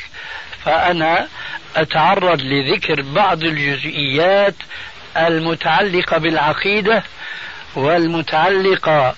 فأنا 0.65 1.27
أتعرض 1.75 2.41
لذكر 2.41 3.01
بعض 3.01 3.43
الجزئيات 3.43 4.55
المتعلقة 5.17 6.17
بالعقيدة 6.17 7.03
والمتعلقة 7.75 9.15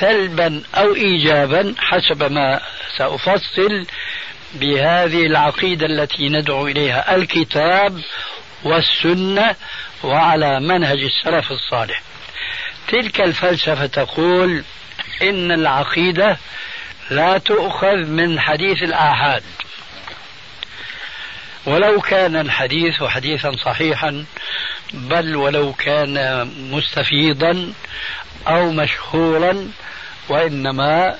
سلبا 0.00 0.62
أو 0.74 0.94
إيجابا 0.94 1.74
حسب 1.78 2.32
ما 2.32 2.60
سأفصل 2.98 3.86
بهذه 4.54 5.26
العقيدة 5.26 5.86
التي 5.86 6.28
ندعو 6.28 6.66
إليها. 6.66 7.16
الكتاب 7.16 8.00
والسنة 8.64 9.56
وعلى 10.02 10.60
منهج 10.60 10.98
السلف 10.98 11.52
الصالح. 11.52 12.02
تلك 12.88 13.20
الفلسفة 13.20 13.86
تقول 13.86 14.64
إن 15.22 15.52
العقيدة 15.52 16.36
لا 17.10 17.38
تؤخذ 17.38 17.96
من 17.96 18.40
حديث 18.40 18.82
الآحاد. 18.82 19.42
ولو 21.66 22.00
كان 22.00 22.36
الحديث 22.36 23.02
حديثا 23.02 23.52
صحيحا 23.64 24.24
بل 24.92 25.36
ولو 25.36 25.72
كان 25.72 26.46
مستفيضا 26.70 27.72
أو 28.46 28.70
مشهورا 28.70 29.68
وإنما 30.28 31.18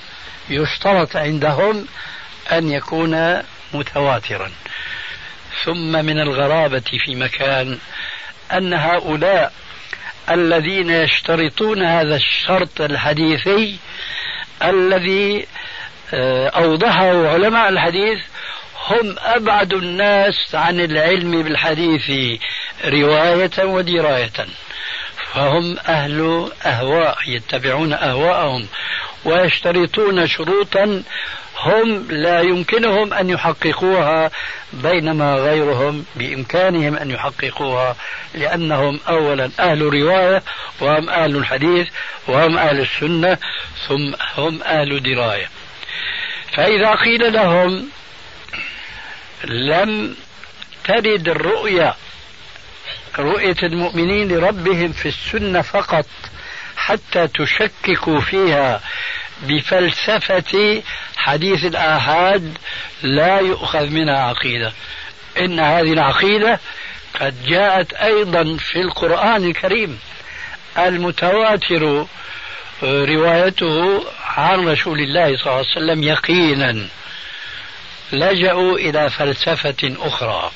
يشترط 0.50 1.16
عندهم 1.16 1.86
أن 2.52 2.70
يكون 2.70 3.42
متواترا. 3.74 4.50
ثم 5.64 6.04
من 6.04 6.20
الغرابة 6.20 6.98
في 7.04 7.14
مكان 7.14 7.78
أن 8.52 8.74
هؤلاء 8.74 9.52
الذين 10.30 10.90
يشترطون 10.90 11.82
هذا 11.82 12.16
الشرط 12.16 12.80
الحديثي 12.80 13.76
الذي 14.62 15.46
آه، 16.14 16.48
أوضحه 16.48 17.28
علماء 17.28 17.68
الحديث 17.68 18.18
هم 18.88 19.16
أبعد 19.18 19.72
الناس 19.72 20.54
عن 20.54 20.80
العلم 20.80 21.42
بالحديث 21.42 22.38
رواية 22.84 23.64
ودراية 23.64 24.46
فهم 25.32 25.78
أهل 25.78 26.50
أهواء 26.66 27.18
يتبعون 27.26 27.92
أهواءهم. 27.92 28.66
ويشترطون 29.24 30.26
شروطا 30.26 31.02
هم 31.60 32.06
لا 32.10 32.40
يمكنهم 32.40 33.12
أن 33.12 33.30
يحققوها 33.30 34.30
بينما 34.72 35.34
غيرهم 35.34 36.04
بإمكانهم 36.16 36.96
أن 36.96 37.10
يحققوها 37.10 37.96
لأنهم 38.34 39.00
أولا 39.08 39.50
أهل 39.60 39.82
رواية 39.82 40.42
وهم 40.80 41.08
أهل 41.08 41.36
الحديث 41.36 41.88
وهم 42.28 42.58
أهل 42.58 42.80
السنة 42.80 43.38
ثم 43.88 44.14
هم 44.36 44.62
أهل 44.62 45.02
دراية 45.02 45.48
فإذا 46.52 46.94
قيل 46.94 47.32
لهم 47.32 47.88
لم 49.44 50.16
ترد 50.84 51.28
الرؤيا 51.28 51.94
رؤية 53.18 53.56
المؤمنين 53.62 54.28
لربهم 54.28 54.92
في 54.92 55.08
السنة 55.08 55.62
فقط 55.62 56.06
حتى 56.86 57.28
تشككوا 57.28 58.20
فيها 58.20 58.80
بفلسفة 59.42 60.82
حديث 61.16 61.64
الآحاد 61.64 62.58
لا 63.02 63.38
يؤخذ 63.38 63.90
منها 63.90 64.18
عقيدة. 64.18 64.72
إن 65.38 65.60
هذه 65.60 65.92
العقيدة 65.92 66.60
قد 67.20 67.44
جاءت 67.46 67.92
أيضا 67.92 68.56
في 68.56 68.80
القرآن 68.80 69.44
الكريم. 69.44 69.98
المتواتر 70.78 72.06
روايته 72.82 74.04
عن 74.36 74.68
رسول 74.68 75.00
الله 75.00 75.36
صلى 75.36 75.46
الله 75.46 75.52
عليه 75.52 75.68
وسلم 75.68 76.02
يقينا 76.02 76.88
لجأوا 78.12 78.78
إلى 78.78 79.10
فلسفة 79.10 79.96
أخرى 80.00 80.50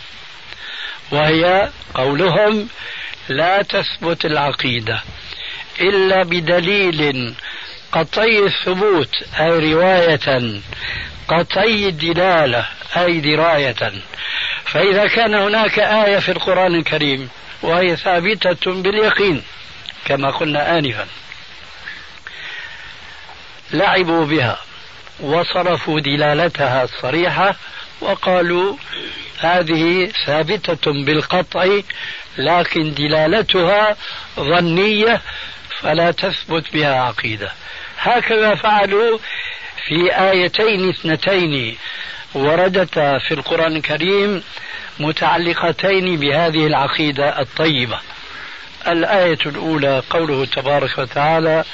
وهي 1.10 1.70
قولهم 1.94 2.68
لا 3.28 3.62
تثبت 3.62 4.24
العقيدة. 4.24 5.02
إلا 5.80 6.22
بدليل 6.22 7.34
قطعي 7.92 8.38
الثبوت 8.38 9.10
أي 9.40 9.72
رواية 9.72 10.60
قطعي 11.28 11.88
الدلالة 11.88 12.66
أي 12.96 13.20
دراية. 13.20 13.92
فإذا 14.64 15.06
كان 15.06 15.34
هناك 15.34 15.78
آية 15.78 16.18
في 16.18 16.32
القرآن 16.32 16.74
الكريم 16.74 17.28
وهي 17.62 17.96
ثابتة 17.96 18.72
باليقين 18.82 19.42
كما 20.04 20.30
قلنا 20.30 20.78
آنفا 20.78 21.06
لعبوا 23.72 24.24
بها 24.24 24.58
وصرفوا 25.20 26.00
دلالتها 26.00 26.84
الصريحة 26.84 27.56
وقالوا 28.00 28.76
هذه 29.40 30.12
ثابتة 30.26 30.92
بالقطع 31.04 31.80
لكن 32.38 32.94
دلالتها 32.94 33.96
ظنية 34.40 35.20
فلا 35.80 36.10
تثبت 36.10 36.72
بها 36.72 37.00
عقيدة. 37.02 37.52
هكذا 37.98 38.54
فعلوا 38.54 39.18
في 39.86 40.14
آيتين 40.30 40.88
اثنتين 40.88 41.76
وردتا 42.34 43.18
في 43.18 43.34
القرآن 43.34 43.76
الكريم 43.76 44.42
متعلقتين 45.00 46.16
بهذه 46.16 46.66
العقيدة 46.66 47.40
الطيبة. 47.40 48.00
الآية 48.86 49.38
الأولى 49.46 50.02
قوله 50.10 50.44
تبارك 50.44 50.98
وتعالى 50.98 51.64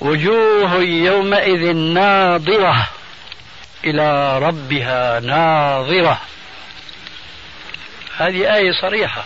وجوه 0.00 0.74
يومئذ 0.82 1.72
ناظرة 1.72 2.88
إلى 3.84 4.38
ربها 4.38 5.20
ناظرة. 5.20 6.20
هذه 8.16 8.54
آية 8.54 8.72
صريحة. 8.82 9.24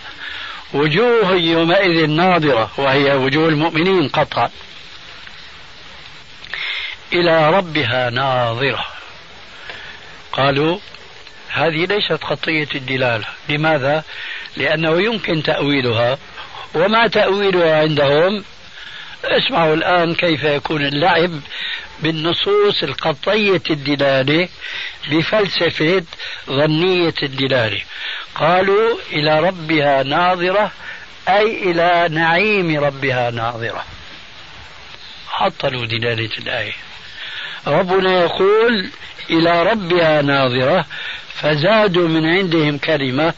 وجوه 0.75 1.33
يومئذ 1.33 2.07
ناظرة 2.07 2.71
وهي 2.77 3.13
وجوه 3.15 3.49
المؤمنين 3.49 4.09
قطعا 4.09 4.51
إلى 7.13 7.51
ربها 7.51 8.11
ناظرة. 8.11 8.87
قالوا 10.33 10.79
هذه 11.49 11.87
ليست 11.87 12.25
قطية 12.25 12.69
الدلالة 12.75 13.27
لماذا؟ 13.49 14.05
لأنه 14.57 15.03
يمكن 15.03 15.43
تأويلها. 15.43 16.19
وما 16.75 17.07
تأويلها 17.07 17.81
عندهم 17.81 18.45
اسمعوا 19.25 19.75
الآن 19.75 20.15
كيف 20.15 20.45
يكون 20.45 20.87
اللعب 20.87 21.41
بالنصوص 22.03 22.83
القطعية 22.83 23.63
الدلالة 23.71 24.49
بفلسفة 25.11 26.05
ظنية 26.51 27.15
الدلالة 27.23 27.81
قالوا 28.41 28.99
إلى 29.13 29.41
ربها 29.41 30.03
ناظرة 30.03 30.73
أي 31.29 31.71
إلى 31.71 32.09
نعيم 32.11 32.85
ربها 32.85 33.31
ناظرة. 33.31 33.85
عطلوا 35.33 35.87
دلالة 35.87 36.31
الآية. 36.39 36.73
ربنا 37.67 38.21
يقول 38.21 38.91
إلى 39.31 39.63
ربها 39.63 40.23
ناظرة 40.23 40.85
فزادوا 41.35 42.09
من 42.09 42.27
عندهم 42.27 42.79
كلمة 42.79 43.35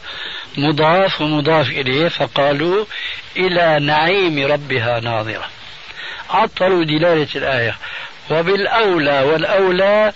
مضاف 0.57 1.21
ومضاف 1.21 1.69
إليه 1.69 2.07
فقالوا 2.07 2.85
إلى 3.37 3.79
نعيم 3.79 4.51
ربها 4.51 4.99
ناظرة. 4.99 5.49
عطلوا 6.29 6.83
دلالة 6.83 7.27
الآية. 7.35 7.77
وبالأولى 8.31 9.21
والأولى 9.21 10.13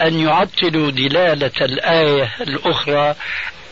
أن 0.00 0.20
يعطلوا 0.20 0.90
دلالة 0.90 1.52
الآية 1.60 2.30
الأخرى 2.40 3.14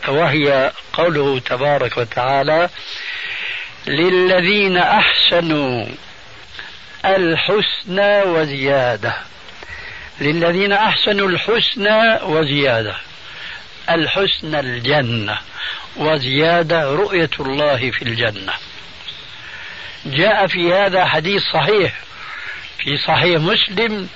وهي 0.07 0.71
قوله 0.93 1.39
تبارك 1.39 1.97
وتعالى 1.97 2.69
للذين 3.87 4.77
أحسنوا 4.77 5.85
الحسنى 7.05 8.21
وزيادة. 8.21 9.15
للذين 10.21 10.71
أحسنوا 10.71 11.27
الحسنى 11.27 12.19
وزيادة. 12.23 12.95
الحسنى 13.89 14.59
الجنة 14.59 15.37
وزيادة 15.95 16.83
رؤية 16.83 17.29
الله 17.39 17.91
في 17.91 18.01
الجنة. 18.01 18.53
جاء 20.05 20.47
في 20.47 20.73
هذا 20.73 21.05
حديث 21.05 21.41
صحيح 21.53 21.93
في 22.79 22.97
صحيح 22.97 23.39
مسلم 23.41 24.09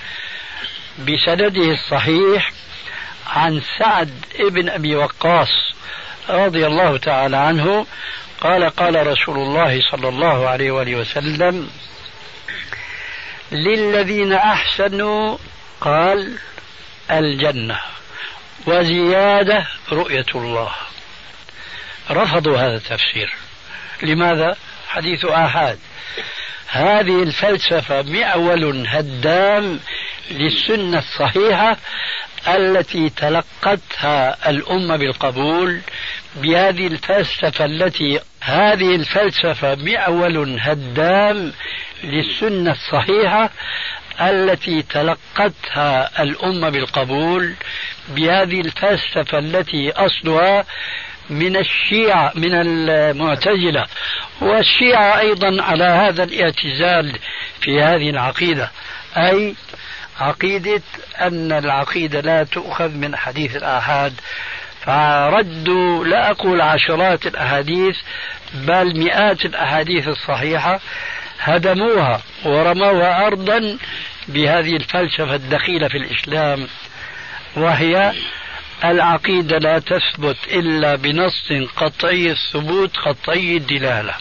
بسنده 1.00 1.72
الصحيح 1.74 2.52
عن 3.28 3.62
سعد 3.80 4.26
ابن 4.40 4.70
أبي 4.70 4.96
وقاص 4.96 5.50
رضي 6.30 6.68
الله 6.68 6.98
تعالى 6.98 7.38
عنه 7.38 7.86
قال 8.42 8.70
قال 8.70 9.08
رسول 9.08 9.38
الله 9.38 9.82
صلى 9.92 10.10
الله 10.10 10.50
عليه 10.50 10.72
وآله 10.72 10.96
وسلم 10.96 11.70
للذين 13.52 14.34
أحسنوا 14.34 15.38
قال 15.82 16.38
الجنة 17.12 17.80
وزيادة 18.66 19.68
رؤية 19.92 20.26
الله 20.36 20.72
رفضوا 22.12 22.58
هذا 22.58 22.76
التفسير 22.76 23.34
لماذا؟ 24.04 24.56
حديث 24.88 25.26
آحاد. 25.26 25.80
هذه 26.68 27.24
الفلسفة 27.24 28.02
معول 28.02 28.88
هدام 28.88 29.80
للسنة 30.32 31.00
الصحيحة 31.00 31.78
التي 32.48 33.10
تلقتها 33.10 34.50
الأمة 34.50 34.96
بالقبول 34.96 35.82
بهذه 36.36 36.88
الفلسفة 36.88 37.66
التي 37.66 38.20
هذه 38.42 38.96
الفلسفة 38.96 39.76
معول 39.76 40.60
هدام 40.60 41.54
للسنة 42.04 42.72
الصحيحة 42.72 43.50
التي 44.22 44.82
تلقتها 44.82 46.24
الأمة 46.24 46.70
بالقبول 46.70 47.54
بهذه 48.10 48.62
الفلسفة 48.62 49.40
التي 49.40 49.92
أصلها 49.92 50.66
من 51.30 51.58
الشيعة 51.58 52.32
من 52.36 52.54
المعتزلة. 52.54 53.86
والشيعة 54.42 55.20
أيضا 55.20 55.64
على 55.64 55.84
هذا 55.84 56.24
الاعتزال 56.24 57.20
في 57.62 57.82
هذه 57.82 58.10
العقيدة. 58.10 58.72
أي 59.18 59.56
عقيدة 60.20 60.82
أن 61.22 61.52
العقيدة 61.52 62.22
لا 62.22 62.44
تؤخذ 62.44 62.90
من 62.90 63.16
حديث 63.16 63.56
الآحاد. 63.56 64.14
فردوا 64.86 66.06
لا 66.06 66.32
أقول 66.32 66.62
عشرات 66.62 67.28
الأحاديث 67.28 67.98
بل 68.54 69.00
مئات 69.00 69.46
الأحاديث 69.46 70.08
الصحيحة. 70.08 70.80
هدموها 71.40 72.22
ورموها 72.46 73.28
أرضا 73.28 73.78
بهذه 74.28 74.76
الفلسفة 74.76 75.36
الدخيلة 75.36 75.88
في 75.88 75.98
الإسلام 75.98 76.68
وهي 77.56 78.14
العقيدة 78.86 79.58
لا 79.58 79.80
تثبت 79.80 80.38
إلا 80.52 80.96
بنص 80.96 81.52
قطعي 81.76 82.32
الثبوت 82.32 82.98
قطعي 82.98 83.58
الدلالة. 83.58 84.14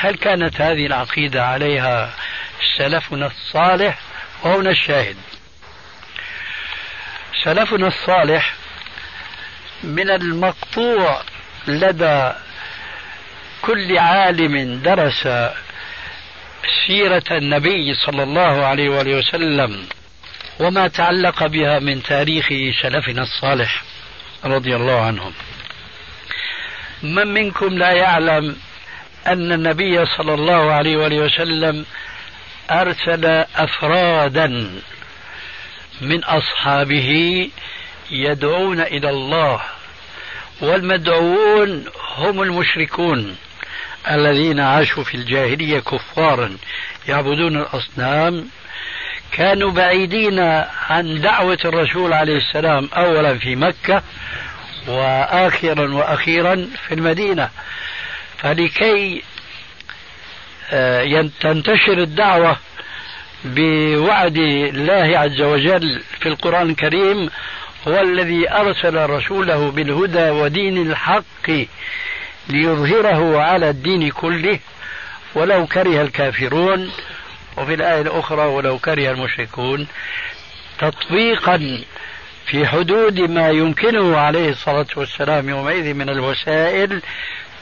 هل 0.00 0.14
كانت 0.16 0.60
هذه 0.60 0.86
العقيدة 0.86 1.46
عليها 1.46 2.14
سلفنا 2.78 3.26
الصالح؟ 3.26 3.98
وهنا 4.44 4.70
الشاهد. 4.70 5.16
سلفنا 7.44 7.86
الصالح 7.88 8.54
من 9.82 10.10
المقطوع 10.10 11.22
لدى 11.68 12.32
كل 13.62 13.98
عالم 13.98 14.80
درس 14.82 15.28
سيرة 16.86 17.24
النبي 17.30 17.94
صلى 17.94 18.22
الله 18.22 18.66
عليه 18.66 18.88
وآله 18.88 19.18
وسلم 19.18 19.86
وما 20.60 20.88
تعلق 20.88 21.46
بها 21.46 21.78
من 21.78 22.02
تاريخ 22.02 22.48
سلفنا 22.82 23.22
الصالح 23.22 23.82
رضي 24.44 24.76
الله 24.76 25.00
عنهم. 25.00 25.32
من 27.02 27.26
منكم 27.26 27.78
لا 27.78 27.92
يعلم 27.92 28.56
أن 29.26 29.52
النبي 29.52 30.06
صلى 30.06 30.34
الله 30.34 30.72
عليه 30.72 30.96
وآله 30.96 31.16
وسلم 31.16 31.84
أرسل 32.70 33.24
أفرادا 33.56 34.70
من 36.00 36.24
أصحابه 36.24 37.50
يدعون 38.10 38.80
إلى 38.80 39.10
الله 39.10 39.60
والمدعوون 40.60 41.84
هم 42.16 42.42
المشركون 42.42 43.36
الذين 44.10 44.60
عاشوا 44.60 45.04
في 45.04 45.14
الجاهلية 45.14 45.80
كفارا 45.80 46.56
يعبدون 47.08 47.56
الأصنام. 47.56 48.48
كانوا 49.32 49.70
بعيدين 49.70 50.38
عن 50.88 51.20
دعوة 51.20 51.58
الرسول 51.64 52.12
عليه 52.12 52.36
السلام 52.36 52.88
أولا 52.96 53.38
في 53.38 53.56
مكة 53.56 54.02
وآخرا 54.86 55.94
وأخيرا 55.94 56.68
في 56.86 56.94
المدينة. 56.94 57.50
فلكي 58.38 59.22
تنتشر 61.40 61.98
الدعوة 61.98 62.56
بوعد 63.44 64.36
الله 64.36 65.18
عز 65.18 65.40
وجل 65.40 66.02
في 66.20 66.28
القرآن 66.28 66.70
الكريم 66.70 67.30
هو 67.88 68.00
الذي 68.00 68.50
أرسل 68.50 69.10
رسوله 69.10 69.70
بالهدى 69.70 70.30
ودين 70.30 70.90
الحق 70.90 71.50
ليظهره 72.48 73.40
على 73.40 73.70
الدين 73.70 74.10
كله 74.10 74.58
ولو 75.34 75.66
كره 75.66 76.02
الكافرون 76.02 76.90
وفي 77.56 77.74
الآية 77.74 78.00
الأخرى 78.00 78.46
ولو 78.46 78.78
كره 78.78 79.10
المشركون 79.10 79.86
تطبيقا 80.78 81.80
في 82.46 82.66
حدود 82.66 83.20
ما 83.20 83.50
يمكنه 83.50 84.16
عليه 84.16 84.48
الصلاة 84.50 84.86
والسلام 84.96 85.48
يومئذ 85.48 85.94
من 85.94 86.08
الوسائل 86.08 87.02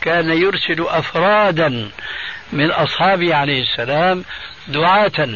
كان 0.02 0.30
يرسل 0.30 0.86
أفرادا 0.88 1.90
من 2.52 2.70
أصحابه 2.70 3.34
عليه 3.34 3.62
السلام 3.62 4.24
دعاة. 4.68 5.28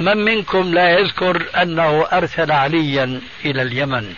من 0.00 0.16
منكم 0.16 0.74
لا 0.74 0.90
يذكر 0.90 1.46
أنه 1.62 2.06
أرسل 2.12 2.52
عليا 2.52 3.20
إلى 3.44 3.62
اليمن؟ 3.62 4.14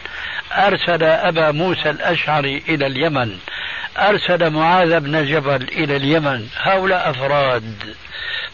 أرسل 0.53 1.05
أبا 1.05 1.51
موسى 1.51 1.91
الأشعري 1.91 2.63
إلى 2.69 2.87
اليمن. 2.87 3.39
أرسل 3.99 4.51
معاذ 4.51 5.01
بن 5.01 5.25
جبل 5.25 5.63
إلى 5.63 5.97
اليمن. 5.97 6.49
هؤلاء 6.57 7.11
أفراد. 7.11 7.95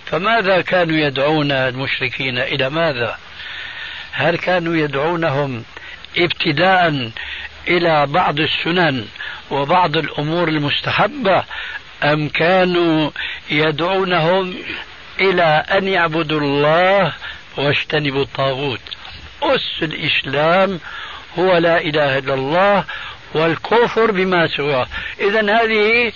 فماذا 0.06 0.60
كانوا 0.60 0.96
يدعون 0.96 1.52
المشركين؟ 1.52 2.38
إلى 2.38 2.70
ماذا؟ 2.70 3.18
هل 4.12 4.36
كانوا 4.36 4.76
يدعونهم 4.76 5.64
ابتداء 6.18 7.10
إلى 7.68 8.06
بعض 8.06 8.40
السنن 8.40 9.06
وبعض 9.50 9.96
الأمور 9.96 10.48
المستحبة 10.48 11.44
أم 12.02 12.28
كانوا 12.28 13.10
يدعونهم 13.50 14.54
إلى 15.20 15.64
أن 15.72 15.88
يعبدوا 15.88 16.40
الله 16.40 17.12
واجتنبوا 17.56 18.22
الطاغوت؟ 18.22 18.80
أس 19.42 19.82
الإسلام 19.82 20.80
هو 21.38 21.56
لا 21.56 21.80
إله 21.80 22.18
إلا 22.18 22.34
الله 22.34 22.84
والكفر 23.34 24.10
بما 24.10 24.46
سواه. 24.46 24.86
إذا 25.20 25.40
هذه 25.40 26.12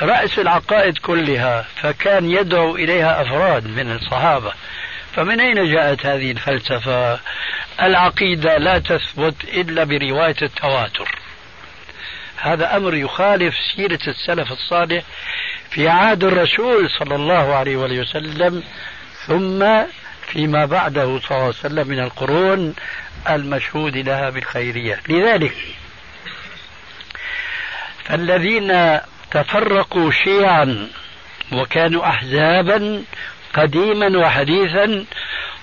رأس 0.00 0.38
العقائد 0.38 0.98
كلها 0.98 1.66
فكان 1.76 2.30
يدعو 2.30 2.76
إليها 2.76 3.22
أفراد 3.22 3.66
من 3.66 3.92
الصحابة. 3.92 4.52
فمن 5.12 5.40
أين 5.40 5.72
جاءت 5.72 6.06
هذه 6.06 6.30
الفلسفة؟ 6.30 7.20
العقيدة 7.82 8.58
لا 8.58 8.78
تثبت 8.78 9.44
إلا 9.44 9.84
برواية 9.84 10.36
التواتر. 10.42 11.23
هذا 12.36 12.76
أمر 12.76 12.94
يخالف 12.94 13.54
سيرة 13.76 13.98
السلف 14.08 14.52
الصالح 14.52 15.02
في 15.70 15.88
عهد 15.88 16.24
الرسول 16.24 16.90
صلى 16.90 17.14
الله 17.14 17.54
عليه 17.54 17.76
وسلم 17.76 18.62
ثم 19.26 19.84
فيما 20.26 20.64
بعده 20.64 21.04
صلى 21.04 21.30
الله 21.30 21.34
عليه 21.36 21.48
وسلم 21.48 21.88
من 21.88 22.00
القرون 22.00 22.74
المشهود 23.30 23.96
لها 23.96 24.30
بالخيرية. 24.30 25.00
لذلك 25.08 25.56
فالذين 28.04 29.00
تفرقوا 29.30 30.10
شيعا 30.10 30.88
وكانوا 31.52 32.08
أحزابا 32.08 33.04
قديما 33.54 34.18
وحديثا 34.18 35.04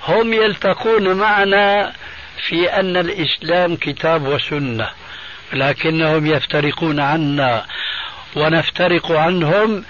هم 0.07 0.34
يلتقون 0.34 1.13
معنا 1.13 1.93
في 2.47 2.69
أن 2.69 2.97
الإسلام 2.97 3.75
كتاب 3.75 4.27
وسنة. 4.27 4.89
لكنهم 5.54 6.26
يفترقون 6.26 7.00
عنا 7.00 7.66
ونفترق 8.36 9.12
عنهم 9.12 9.84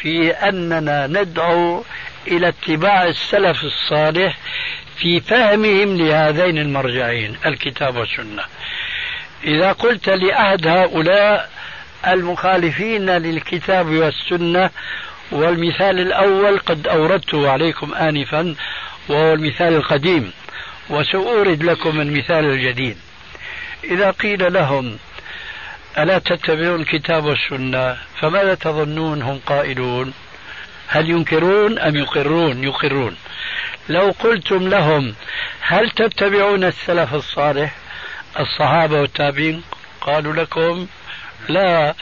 في 0.00 0.30
أننا 0.30 1.06
ندعو 1.06 1.84
إلى 2.26 2.48
اتباع 2.48 3.04
السلف 3.04 3.64
الصالح 3.64 4.38
في 4.96 5.20
فهمهم 5.20 5.96
لهذين 5.96 6.58
المرجعين 6.58 7.36
الكتاب 7.46 7.96
والسنة. 7.96 8.42
إذا 9.44 9.72
قلت 9.72 10.08
لأحد 10.08 10.66
هؤلاء 10.66 11.50
المخالفين 12.06 13.10
للكتاب 13.10 13.86
والسنة 13.86 14.70
والمثال 15.32 16.00
الأول 16.00 16.58
قد 16.58 16.86
أوردته 16.88 17.50
عليكم 17.50 17.94
آنفا 17.94 18.54
وهو 19.08 19.34
المثال 19.34 19.74
القديم 19.74 20.32
وسأورد 20.90 21.62
لكم 21.62 22.00
المثال 22.00 22.44
الجديد. 22.44 22.96
إذا 23.84 24.10
قيل 24.10 24.52
لهم 24.52 24.98
ألا 25.98 26.18
تتبعون 26.18 26.80
الكتاب 26.80 27.24
والسنة؟ 27.24 27.96
فماذا 28.20 28.54
تظنون 28.54 29.22
هم 29.22 29.40
قائلون؟ 29.46 30.14
هل 30.88 31.10
ينكرون 31.10 31.78
أم 31.78 31.96
يقرون؟ 31.96 32.64
يقرون. 32.64 33.16
لو 33.88 34.14
قلتم 34.20 34.68
لهم 34.68 35.14
هل 35.60 35.90
تتبعون 35.90 36.64
السلف 36.64 37.14
الصالح؟ 37.14 37.74
الصحابة 38.40 39.00
والتابعين 39.00 39.62
قالوا 40.00 40.32
لكم 40.32 40.86
لا 41.48 41.94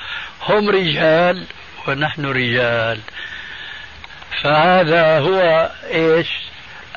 هم 0.42 0.70
رجال 0.70 1.44
ونحن 1.88 2.26
رجال. 2.26 3.00
فهذا 4.42 5.18
هو 5.18 5.70
إيش؟ 5.90 6.28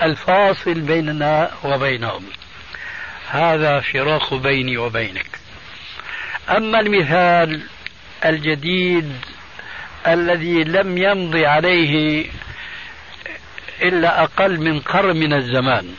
الفاصل 0.01 0.73
بيننا 0.73 1.51
وبينهم. 1.63 2.25
هذا 3.33 3.79
فراق 3.79 4.33
بيني 4.33 4.77
وبينك. 4.77 5.39
أما 6.49 6.79
المثال 6.79 7.61
الجديد 8.25 9.11
الذي 10.07 10.63
لم 10.63 10.97
يمضي 10.97 11.45
عليه 11.45 12.25
إلا 13.81 14.23
أقل 14.23 14.59
من 14.59 14.79
قرن 14.79 15.17
من 15.17 15.33
الزمان 15.33 15.95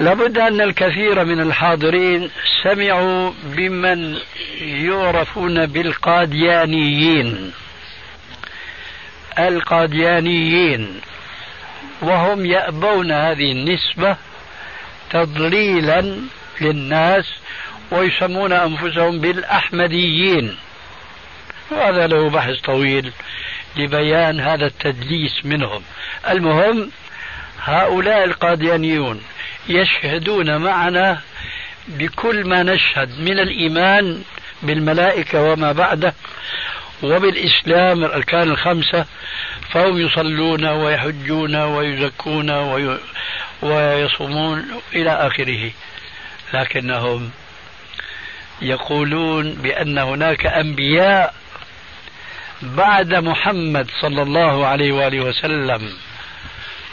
لابد 0.00 0.38
أن 0.38 0.60
الكثير 0.60 1.24
من 1.24 1.40
الحاضرين 1.40 2.30
سمعوا 2.62 3.32
بمن 3.44 4.18
يعرفون 4.60 5.66
بالقاديانيين. 5.66 7.52
القاديانيين 9.38 11.00
وهم 12.02 12.46
يأبون 12.46 13.12
هذه 13.12 13.52
النسبة 13.52 14.16
تضليلا 15.10 16.16
للناس 16.60 17.24
ويسمون 17.90 18.52
أنفسهم 18.52 19.20
بالأحمديين. 19.20 20.56
وهذا 21.70 22.06
له 22.06 22.30
بحث 22.30 22.60
طويل 22.60 23.12
لبيان 23.76 24.40
هذا 24.40 24.66
التدليس 24.66 25.44
منهم. 25.44 25.82
المهم 26.30 26.90
هؤلاء 27.64 28.24
القاديانيون 28.24 29.22
يشهدون 29.68 30.56
معنا 30.56 31.20
بكل 31.88 32.48
ما 32.48 32.62
نشهد 32.62 33.20
من 33.20 33.38
الإيمان 33.38 34.22
بالملائكة 34.62 35.42
وما 35.42 35.72
بعده 35.72 36.14
وبالإسلام 37.02 38.04
الأركان 38.04 38.50
الخمسة 38.50 39.04
فهم 39.70 39.98
يصلون 39.98 40.64
ويحجون 40.64 41.56
ويزكون 41.56 42.50
ويصومون 43.62 44.80
إلى 44.94 45.10
آخره. 45.10 45.70
لكنهم 46.54 47.30
يقولون 48.62 49.52
بأن 49.52 49.98
هناك 49.98 50.46
أنبياء 50.46 51.34
بعد 52.62 53.14
محمد 53.14 53.90
صلى 54.00 54.22
الله 54.22 54.66
عليه 54.66 54.92
وآله 54.92 55.20
وسلم. 55.20 55.92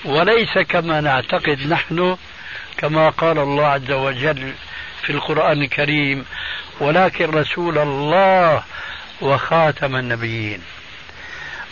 وليس 0.06 0.58
كما 0.58 1.02
نعتقد 1.02 1.68
نحن 1.68 2.18
كما 2.78 3.10
قال 3.10 3.40
الله 3.40 3.68
عز 3.68 3.92
وجل 3.92 4.54
في 5.02 5.10
القرآن 5.10 5.62
الكريم 5.62 6.26
ولكن 6.80 7.30
رسول 7.30 7.78
الله 7.78 8.64
وخاتم 9.22 9.96
النبيين 9.96 10.62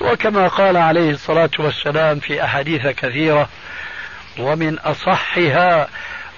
وكما 0.01 0.47
قال 0.47 0.77
عليه 0.77 1.11
الصلاة 1.11 1.49
والسلام 1.59 2.19
في 2.19 2.43
أحاديث 2.43 2.87
كثيرة 2.87 3.49
ومن 4.39 4.79
أصحها 4.79 5.87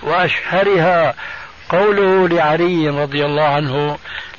وأشهرها 0.04 1.14
قوله 1.70 2.28
لعلي 2.28 2.90
رضي 2.90 3.26
الله 3.26 3.44
عنه 3.44 3.98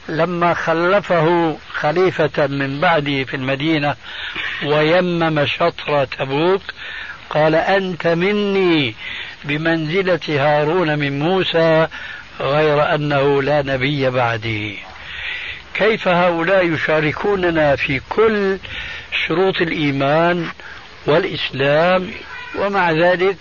لما 0.09 0.55
خلفه 0.55 1.59
خليفة 1.73 2.47
من 2.47 2.81
بعده 2.81 3.25
في 3.25 3.35
المدينة 3.35 3.95
ويمم 4.65 5.47
شطر 5.47 6.05
تبوك 6.05 6.63
قال 7.31 7.55
أنت 7.55 8.07
مني 8.07 8.95
بمنزلة 9.45 10.21
هارون 10.29 10.99
من 10.99 11.19
موسى 11.19 11.89
غير 12.41 12.95
أنه 12.95 13.43
لا 13.43 13.63
نبي 13.63 14.11
بعدي. 14.11 14.79
كيف 15.75 16.09
هؤلاء 16.09 16.67
يشاركوننا 16.67 17.77
في 17.77 18.01
كل 18.09 18.59
شروط 19.27 19.61
الإيمان 19.61 20.49
والإسلام 21.07 22.11
ومع 22.59 22.93
ذلك 22.93 23.37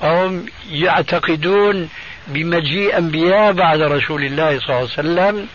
فهم 0.00 0.46
يعتقدون 0.70 1.88
بمجيء 2.26 2.98
أنبياء 2.98 3.52
بعد 3.52 3.80
رسول 3.80 4.24
الله 4.24 4.58
صلى 4.58 4.68
الله 4.68 4.76
عليه 4.76 4.84
وسلم. 4.84 5.46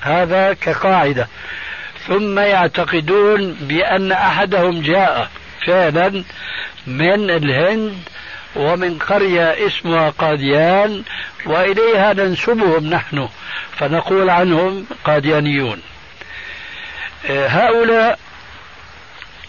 هذا 0.00 0.52
كقاعدة. 0.52 1.28
ثم 2.06 2.38
يعتقدون 2.38 3.52
بأن 3.60 4.12
أحدهم 4.12 4.82
جاء 4.82 5.30
فعلا 5.66 6.24
من 6.86 7.30
الهند 7.30 7.96
ومن 8.56 8.98
قرية 8.98 9.66
اسمها 9.66 10.10
قاديان 10.10 11.02
وإليها 11.46 12.12
ننسبهم 12.12 12.86
نحن 12.86 13.28
فنقول 13.76 14.30
عنهم 14.30 14.86
قاديانيون. 15.04 15.82
هؤلاء 17.28 18.18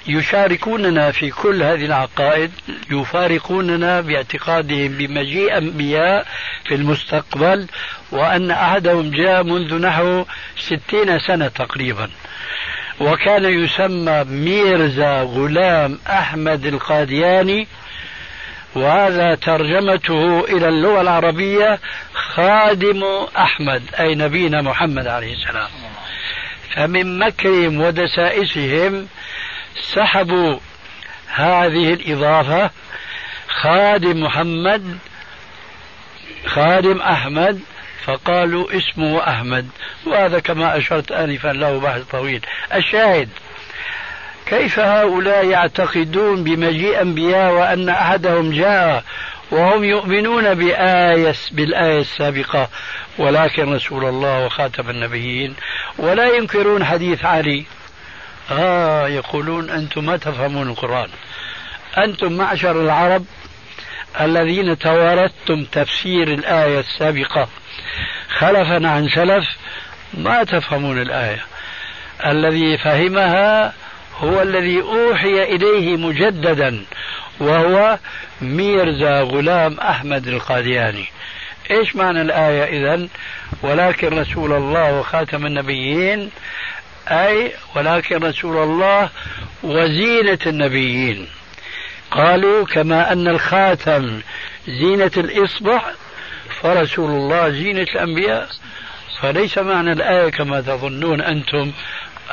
يشاركوننا 0.07 1.11
في 1.11 1.31
كل 1.31 1.63
هذه 1.63 1.85
العقائد 1.85 2.51
يفارقوننا 2.91 4.01
باعتقادهم 4.01 4.87
بمجيء 4.87 5.57
أنبياء 5.57 6.25
في 6.65 6.75
المستقبل 6.75 7.67
وأن 8.11 8.51
أحدهم 8.51 9.11
جاء 9.11 9.43
منذ 9.43 9.81
نحو 9.81 10.25
ستين 10.57 11.19
سنة 11.19 11.47
تقريبا. 11.47 12.09
وكان 12.99 13.45
يسمى 13.45 14.23
ميرزا 14.23 15.21
غلام 15.21 15.99
أحمد 16.09 16.65
القادياني 16.65 17.67
وهذا 18.75 19.35
ترجمته 19.35 20.39
إلى 20.39 20.67
اللغة 20.67 21.01
العربية 21.01 21.79
خادم 22.13 23.03
أحمد 23.37 23.83
أي 23.99 24.15
نبينا 24.15 24.61
محمد 24.61 25.07
عليه 25.07 25.33
السلام. 25.33 25.69
فمن 26.75 27.19
مكرهم 27.19 27.81
ودسائسهم 27.81 29.07
سحبوا 29.81 30.59
هذه 31.27 31.93
الإضافة 31.93 32.69
خادم 33.47 34.23
محمد 34.23 34.97
خادم 36.45 37.01
أحمد 37.01 37.61
فقالوا 38.05 38.67
اسمه 38.77 39.27
أحمد. 39.27 39.69
وهذا 40.05 40.39
كما 40.39 40.77
أشرت 40.77 41.11
آنفا 41.11 41.47
له 41.47 41.79
بحث 41.79 42.01
طويل. 42.03 42.41
الشاهد 42.73 43.29
كيف 44.45 44.79
هؤلاء 44.79 45.45
يعتقدون 45.45 46.43
بمجيء 46.43 47.01
أنبياء 47.01 47.51
وأن 47.53 47.89
أحدهم 47.89 48.51
جاء 48.51 49.03
وهم 49.51 49.83
يؤمنون 49.83 50.53
بآية 50.53 51.35
بالآية 51.51 51.99
السابقة؟ 51.99 52.69
ولكن 53.17 53.73
رسول 53.73 54.05
الله 54.05 54.45
وخاتم 54.45 54.89
النبيين 54.89 55.55
ولا 55.97 56.35
ينكرون 56.35 56.85
حديث 56.85 57.25
علي. 57.25 57.65
آه 58.51 59.07
يقولون 59.07 59.69
أنتم 59.69 60.05
ما 60.05 60.17
تفهمون 60.17 60.69
القرآن. 60.69 61.09
أنتم 61.97 62.33
معشر 62.33 62.81
العرب 62.81 63.25
الذين 64.21 64.77
توارثتم 64.77 65.63
تفسير 65.71 66.27
الآية 66.27 66.79
السابقة. 66.79 67.47
خلفا 68.37 68.87
عن 68.87 69.09
سلف 69.09 69.45
ما 70.13 70.43
تفهمون 70.43 71.01
الآية. 71.01 71.45
الذي 72.25 72.77
فهمها 72.77 73.73
هو 74.17 74.41
الذي 74.41 74.81
أوحي 74.81 75.43
إليه 75.43 75.97
مجددا 75.97 76.85
وهو 77.39 77.97
ميرزا 78.41 79.21
غلام 79.21 79.79
أحمد 79.79 80.27
القادياني. 80.27 81.05
إيش 81.71 81.95
معنى 81.95 82.21
الآية 82.21 82.63
إذن؟ 82.63 83.09
ولكن 83.61 84.19
رسول 84.19 84.53
الله 84.53 84.99
وخاتم 84.99 85.45
النبيين 85.45 86.29
أي 87.07 87.51
ولكن 87.75 88.23
رسول 88.23 88.57
الله 88.57 89.09
وزينة 89.63 90.39
النبيين. 90.47 91.27
قالوا 92.11 92.65
كما 92.65 93.11
أن 93.11 93.27
الخاتم 93.27 94.21
زينة 94.67 95.11
الإصبع 95.17 95.81
فرسول 96.61 97.09
الله 97.09 97.49
زينة 97.49 97.87
الأنبياء. 97.95 98.49
فليس 99.21 99.57
معنى 99.57 99.91
الآية 99.91 100.29
كما 100.29 100.61
تظنون 100.61 101.21
أنتم 101.21 101.71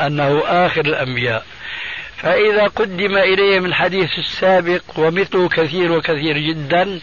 أنه 0.01 0.43
آخر 0.47 0.81
الأنبياء. 0.81 1.45
فإذا 2.17 2.67
قدم 2.67 3.17
إليهم 3.17 3.67
الحديث 3.67 4.19
السابق 4.19 4.83
ومثله 4.97 5.49
كثير 5.49 5.93
وكثير 5.93 6.39
جدا 6.39 7.01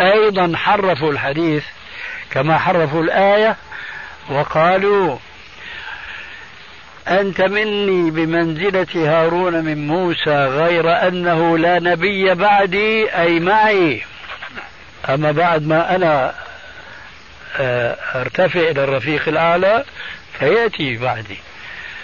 أيضا 0.00 0.56
حرفوا 0.56 1.12
الحديث 1.12 1.64
كما 2.30 2.58
حرفوا 2.58 3.02
الآية 3.02 3.56
وقالوا 4.30 5.16
أنت 7.10 7.40
مني 7.40 8.10
بمنزلة 8.10 8.86
هارون 8.94 9.64
من 9.64 9.86
موسى 9.86 10.46
غير 10.46 11.08
أنه 11.08 11.58
لا 11.58 11.78
نبي 11.78 12.34
بعدي 12.34 13.14
أي 13.14 13.40
معي. 13.40 14.02
أما 15.08 15.32
بعد 15.32 15.66
ما 15.66 15.96
أنا 15.96 16.34
آه، 17.58 17.96
أرتفع 18.14 18.60
إلى 18.60 18.84
الرفيق 18.84 19.28
الأعلى 19.28 19.84
فيأتي 20.38 20.96
بعدي. 20.96 21.38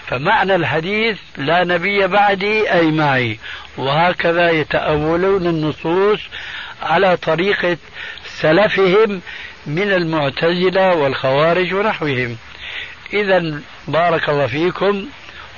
فمعنى 0.06 0.54
الحديث 0.54 1.18
لا 1.36 1.64
نبي 1.64 2.06
بعدي 2.06 2.72
أي 2.72 2.90
معي. 2.90 3.38
وهكذا 3.76 4.50
يتأولون 4.50 5.46
النصوص 5.46 6.20
على 6.82 7.16
طريقة 7.16 7.76
سلفهم 8.24 9.20
من 9.66 9.92
المعتزلة 9.92 10.94
والخوارج 10.94 11.74
ونحوهم. 11.74 12.36
إذا 13.12 13.60
بارك 13.88 14.28
الله 14.28 14.46
فيكم. 14.46 15.06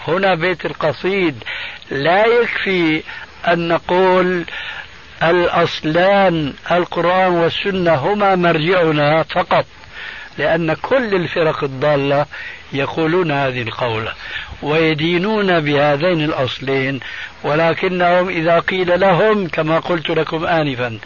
هنا 0.09 0.35
بيت 0.35 0.67
القصيد. 0.67 1.45
لا 1.91 2.27
يكفي 2.27 3.03
أن 3.49 3.69
نقول 3.69 4.45
الأصلان 5.23 6.55
القرآن 6.71 7.33
والسنة 7.33 7.95
هما 7.95 8.35
مرجعنا 8.35 9.23
فقط 9.23 9.67
لأن 10.39 10.75
كل 10.75 11.15
الفرق 11.15 11.65
الضالة 11.65 12.27
يقولون 12.73 13.33
هذه 13.33 13.63
القولة 13.63 14.13
ويدينون 14.63 15.61
بهذين 15.61 16.25
الأصلين 16.25 17.01
ولكنهم 17.45 18.29
إذا 18.29 18.59
قيل 18.59 19.01
لهم 19.01 19.49
كما 19.49 19.79
قلت 19.79 20.11
لكم 20.11 20.47
آنفا 20.47 20.99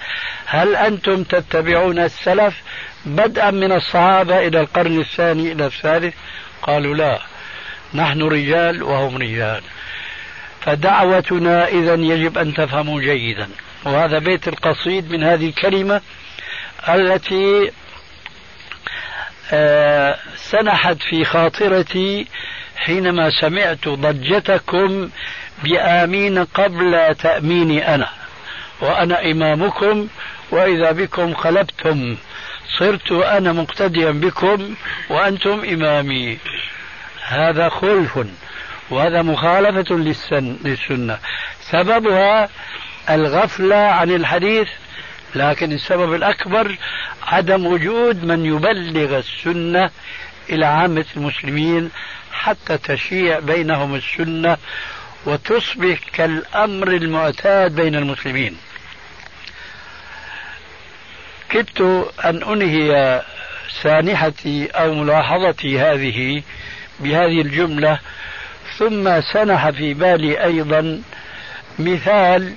هل 0.47 0.77
أنتم 0.77 1.23
تتبعون 1.23 1.99
السلف؟ 1.99 2.63
بدءا 3.07 3.51
من 3.51 3.73
الصحابة 3.73 4.39
إلى 4.47 4.61
القرن 4.61 5.01
الثاني 5.01 5.53
إلى 5.53 5.67
الثالث 5.67 6.15
قالوا 6.63 6.95
لا 6.95 7.19
نحن 7.95 8.23
رجال 8.23 8.83
وهم 8.83 9.17
رجال. 9.17 9.63
فدعوتنا 10.61 11.69
إذا 11.69 11.95
يجب 11.95 12.39
أن 12.39 12.55
تفهموا 12.55 13.01
جيدا. 13.01 13.49
وهذا 13.85 14.19
بيت 14.19 14.49
القصيد 14.49 15.13
من 15.13 15.25
هذه 15.25 15.49
الكلمة 15.49 16.01
التي 16.89 17.71
آه، 19.53 20.19
سنحت 20.37 20.97
في 21.03 21.25
خاطرتي 21.25 22.27
حينما 22.77 23.31
سمعت 23.41 23.89
ضجتكم 23.89 25.11
بآمين 25.65 26.45
قبل 26.45 27.15
تأميني 27.15 27.95
أنا 27.95 28.09
وأنا 28.81 29.31
إمامكم 29.31 30.09
وإذا 30.51 30.93
بكم 30.93 31.35
قلبتم 31.35 32.17
صرت 32.79 33.13
أنا 33.13 33.53
مقتديا 33.53 34.11
بكم 34.11 34.75
وأنتم 35.11 35.65
إمامي. 35.65 36.39
هذا 37.27 37.69
خلف 37.69 38.27
وهذا 38.91 39.23
مخالفة 39.23 39.95
للسن 39.95 40.57
للسنة. 40.65 41.19
سببها 41.61 42.49
الغفلة 43.11 43.77
عن 43.77 44.11
الحديث 44.11 44.69
لكن 45.35 45.73
السبب 45.73 46.15
الأكبر 46.15 46.77
عدم 47.23 47.67
وجود 47.67 48.25
من 48.25 48.47
يبلغ 48.47 49.19
السنة 49.19 49.91
إلى 50.51 50.67
عامة 50.67 51.05
المسلمين 51.17 51.91
حتى 52.33 52.79
تشيع 52.79 53.39
بينهم 53.39 53.95
السنة 53.95 54.57
وتصبح 55.27 55.99
كالأمر 56.13 56.89
المعتاد 56.89 57.75
بين 57.75 57.95
المسلمين. 57.95 58.57
كدت 61.53 61.81
أن 62.25 62.43
أنهي 62.43 63.23
سانحتي 63.83 64.67
أو 64.67 64.95
ملاحظتي 64.95 65.81
هذه 65.81 66.43
بهذه 67.01 67.41
الجملة 67.41 67.99
ثم 68.79 69.21
سنح 69.21 69.71
في 69.71 69.95
بالي 69.95 70.45
أيضا 70.45 71.03
مثال 71.79 72.55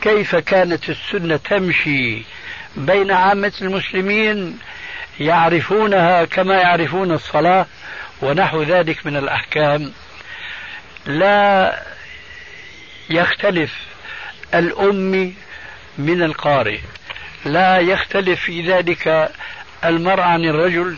كيف 0.00 0.36
كانت 0.36 0.88
السنة 0.88 1.36
تمشي 1.36 2.22
بين 2.76 3.10
عامة 3.10 3.52
المسلمين 3.62 4.58
يعرفونها 5.20 6.24
كما 6.24 6.54
يعرفون 6.54 7.12
الصلاة 7.12 7.66
ونحو 8.22 8.62
ذلك 8.62 9.06
من 9.06 9.16
الأحكام. 9.16 9.92
لا 11.06 11.82
يختلف 13.10 13.72
الأمي 14.54 15.34
من 15.98 16.22
القارئ. 16.22 16.78
لا 17.44 17.78
يختلف 17.78 18.40
في 18.40 18.72
ذلك 18.72 19.30
المرء 19.84 20.20
عن 20.20 20.44
الرجل. 20.44 20.96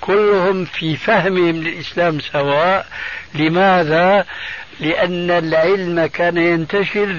كلهم 0.00 0.64
في 0.64 0.96
فهمهم 0.96 1.62
للإسلام 1.62 2.20
سواء. 2.20 2.86
لماذا؟ 3.34 4.24
لأن 4.80 5.30
العلم 5.30 6.06
كان 6.06 6.36
ينتشر 6.36 7.16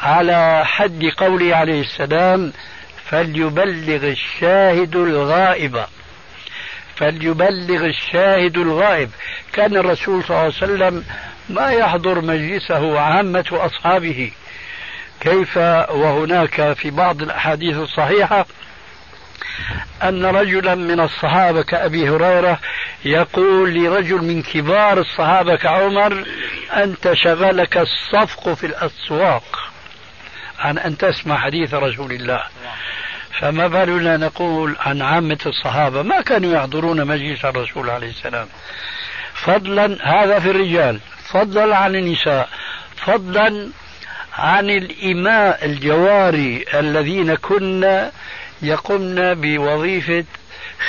على 0.00 0.62
حد 0.64 1.04
قوله 1.16 1.56
عليه 1.56 1.80
السلام 1.80 2.52
فليبلغ 3.04 4.06
الشاهد 4.06 4.96
الغائب. 4.96 5.84
فليبلغ 6.96 7.84
الشاهد 7.86 8.58
الغائب. 8.58 9.10
كان 9.52 9.76
الرسول 9.76 10.24
صلى 10.24 10.30
الله 10.30 10.38
عليه 10.38 10.54
وسلم 10.54 11.04
ما 11.48 11.70
يحضر 11.70 12.20
مجلسه 12.20 13.00
عامة 13.00 13.44
أصحابه. 13.52 14.30
كيف 15.20 15.56
وهناك 15.90 16.72
في 16.72 16.90
بعض 16.90 17.22
الأحاديث 17.22 17.76
الصحيحة 17.76 18.46
أن 20.02 20.24
رجلا 20.24 20.74
من 20.74 21.00
الصحابة 21.00 21.62
كأبي 21.62 22.08
هريرة 22.08 22.58
يقول 23.04 23.74
لرجل 23.74 24.24
من 24.24 24.42
كبار 24.42 24.98
الصحابة 24.98 25.56
كعمر 25.56 26.24
أنت 26.76 27.12
شغلك 27.12 27.76
الصفق 27.76 28.52
في 28.52 28.66
الأسواق. 28.66 29.58
عن 30.58 30.78
أن 30.78 30.98
تسمع 30.98 31.38
حديث 31.38 31.74
رسول 31.74 32.12
الله. 32.12 32.42
فما 33.40 33.66
بالنا 33.66 34.16
نقول 34.16 34.76
عن 34.80 35.02
عامة 35.02 35.38
الصحابة؟ 35.46 36.02
ما 36.02 36.20
كانوا 36.20 36.54
يحضرون 36.54 37.04
مجلس 37.06 37.44
الرسول 37.44 37.90
عليه 37.90 38.08
السلام. 38.08 38.48
فضلا 39.34 39.98
هذا 40.02 40.38
في 40.38 40.50
الرجال. 40.50 41.00
فضلا 41.28 41.76
عن 41.76 41.94
النساء. 41.94 42.48
فضلا 42.96 43.70
عن 44.38 44.70
الإماء 44.70 45.64
الجواري 45.64 46.64
الذين 46.74 47.34
كنا 47.34 48.12
يقمن 48.62 49.34
بوظيفة 49.34 50.24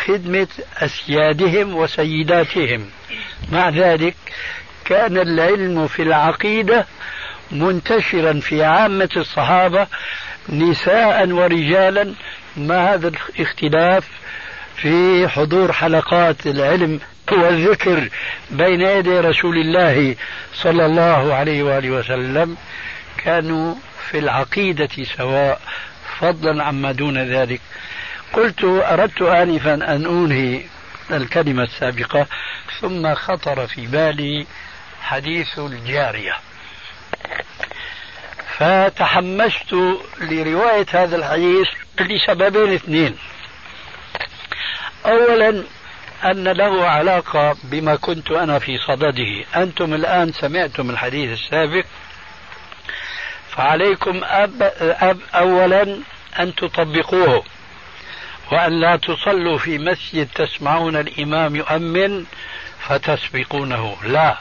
خدمة 0.06 0.48
أسيادهم 0.78 1.76
وسيداتهم. 1.76 2.86
مع 3.52 3.70
ذلك 3.70 4.16
كان 4.86 5.18
العلم 5.18 5.88
في 5.88 6.02
العقيدة 6.02 6.86
منتشرا 7.52 8.40
في 8.40 8.64
عامة 8.64 9.10
الصحابة 9.18 9.88
نساء 10.50 11.30
ورجالا 11.30 12.14
ما 12.58 12.94
هذا 12.94 13.08
الاختلاف 13.08 14.08
في 14.76 15.28
حضور 15.28 15.74
حلقات 15.74 16.48
العلم 16.48 17.00
والذكر 17.32 18.10
بين 18.52 18.82
يدي 18.82 19.20
رسول 19.20 19.58
الله 19.58 20.16
صلى 20.54 20.86
الله 20.86 21.34
عليه 21.34 21.64
وآله 21.64 21.92
وسلم. 21.92 22.58
كانوا 23.28 23.76
في 24.10 24.20
العقيدة 24.20 25.04
سواء 25.18 25.62
فضلا 26.20 26.64
عما 26.64 26.92
دون 26.92 27.18
ذلك. 27.18 27.62
قلت 28.34 28.64
أردت 28.64 29.22
آنفا 29.22 29.74
أن 29.74 30.06
أنهي 30.06 30.62
الكلمة 31.12 31.64
السابقة 31.64 32.28
ثم 32.82 33.16
خطر 33.16 33.68
في 33.68 33.88
بالي 33.88 34.46
حديث 35.02 35.60
الجارية. 35.60 36.34
فتحمست 38.58 39.74
لرواية 40.22 40.86
هذا 40.94 41.16
الحديث 41.16 41.68
لسببين 42.00 42.74
اثنين. 42.74 43.18
أولا 45.06 45.64
أن 46.24 46.48
له 46.48 46.88
علاقة 46.90 47.56
بما 47.64 47.96
كنت 47.96 48.32
أنا 48.32 48.60
في 48.60 48.78
صدده. 48.78 49.62
أنتم 49.64 49.94
الآن 49.94 50.32
سمعتم 50.32 50.90
الحديث 50.90 51.40
السابق. 51.40 51.86
فعليكم 53.58 54.22
أب 54.24 54.74
أب 54.82 55.20
أولا 55.36 55.98
أن 56.40 56.56
تطبقوه 56.56 57.44
وأن 58.52 58.80
لا 58.82 58.96
تصلوا 58.96 59.58
في 59.58 59.78
مسجد 59.78 60.28
تسمعون 60.36 60.96
الإمام 60.96 61.56
يؤمن 61.56 62.26
فتسبقونه. 62.80 63.98
لا. 64.04 64.38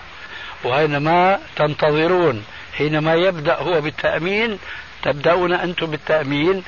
وإنما 0.64 1.38
تنتظرون 1.56 2.44
حينما 2.78 3.14
يبدأ 3.14 3.54
هو 3.54 3.80
بالتأمين 3.80 4.58
تبدأون 5.02 5.52
أنتم 5.52 5.86
بالتأمين. 5.86 6.62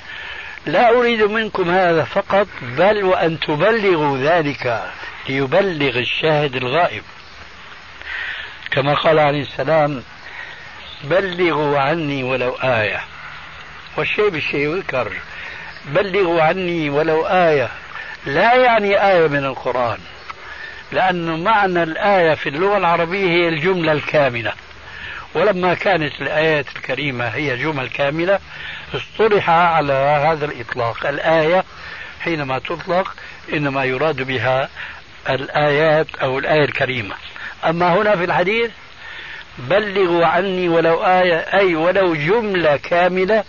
لا 0.66 0.90
أريد 0.90 1.22
منكم 1.22 1.70
هذا 1.70 2.05
فقط 2.05 2.46
بل 2.62 3.05
وأن 3.05 3.40
تبلغوا 3.40 4.18
ذلك 4.18 4.90
ليبلغ 5.28 5.99
الشاهد 5.99 6.57
الغائب. 6.57 7.03
كما 8.70 8.94
قال 8.94 9.18
عليه 9.18 9.42
السلام 9.42 10.03
بلغوا 11.05 11.78
عني 11.78 12.22
ولو 12.22 12.51
آية. 12.51 13.01
والشيء 13.96 14.28
بالشيء 14.28 14.61
يذكر. 14.61 15.12
بلغوا 15.86 16.42
عني 16.42 16.90
ولو 16.90 17.26
آية. 17.26 17.68
لا 18.26 18.55
يعني 18.55 19.07
آية 19.11 19.28
من 19.28 19.44
القرآن. 19.44 19.99
لأن 20.92 21.44
معنى 21.44 21.82
الآية 21.82 22.34
في 22.34 22.49
اللغة 22.49 22.76
العربية 22.76 23.30
هي 23.30 23.49
الجملة 23.49 23.92
الكاملة. 23.92 24.53
ولما 25.34 25.74
كانت 25.74 26.20
الآيات 26.20 26.66
الكريمة 26.76 27.28
هي 27.28 27.57
جمل 27.57 27.88
كاملة 27.88 28.38
اصطلح 28.94 29.51
على 29.51 29.92
هذا 29.92 30.44
الإطلاق. 30.44 31.07
الآية 31.07 31.64
حينما 32.20 32.59
تطلق 32.59 33.14
إنما 33.53 33.84
يراد 33.84 34.22
بها 34.22 34.68
الآيات 35.30 36.07
أو 36.22 36.38
الآية 36.38 36.64
الكريمة. 36.64 37.14
أما 37.64 37.94
هنا 37.94 38.16
في 38.16 38.24
الحديث 38.24 38.70
بلغوا 39.59 40.26
عني 40.26 40.68
ولو 40.68 41.04
آية 41.04 41.38
أي 41.38 41.74
ولو 41.74 42.14
جملة 42.14 42.76
كاملة 42.76 43.44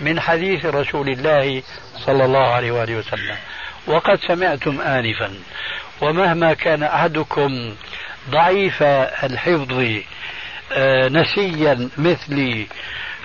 من 0.00 0.20
حديث 0.20 0.66
رسول 0.66 1.08
الله 1.08 1.62
صلى 2.06 2.24
الله 2.24 2.46
عليه 2.46 2.72
وآله 2.72 2.96
وسلم. 2.96 3.36
وقد 3.86 4.18
سمعتم 4.28 4.80
آنفا. 4.80 5.30
ومهما 6.00 6.54
كان 6.54 6.82
أحدكم 6.82 7.74
ضعيف 8.30 8.82
الحفظ 8.82 10.00
آه، 10.72 11.08
نسيا 11.08 11.88
مثلي 11.98 12.66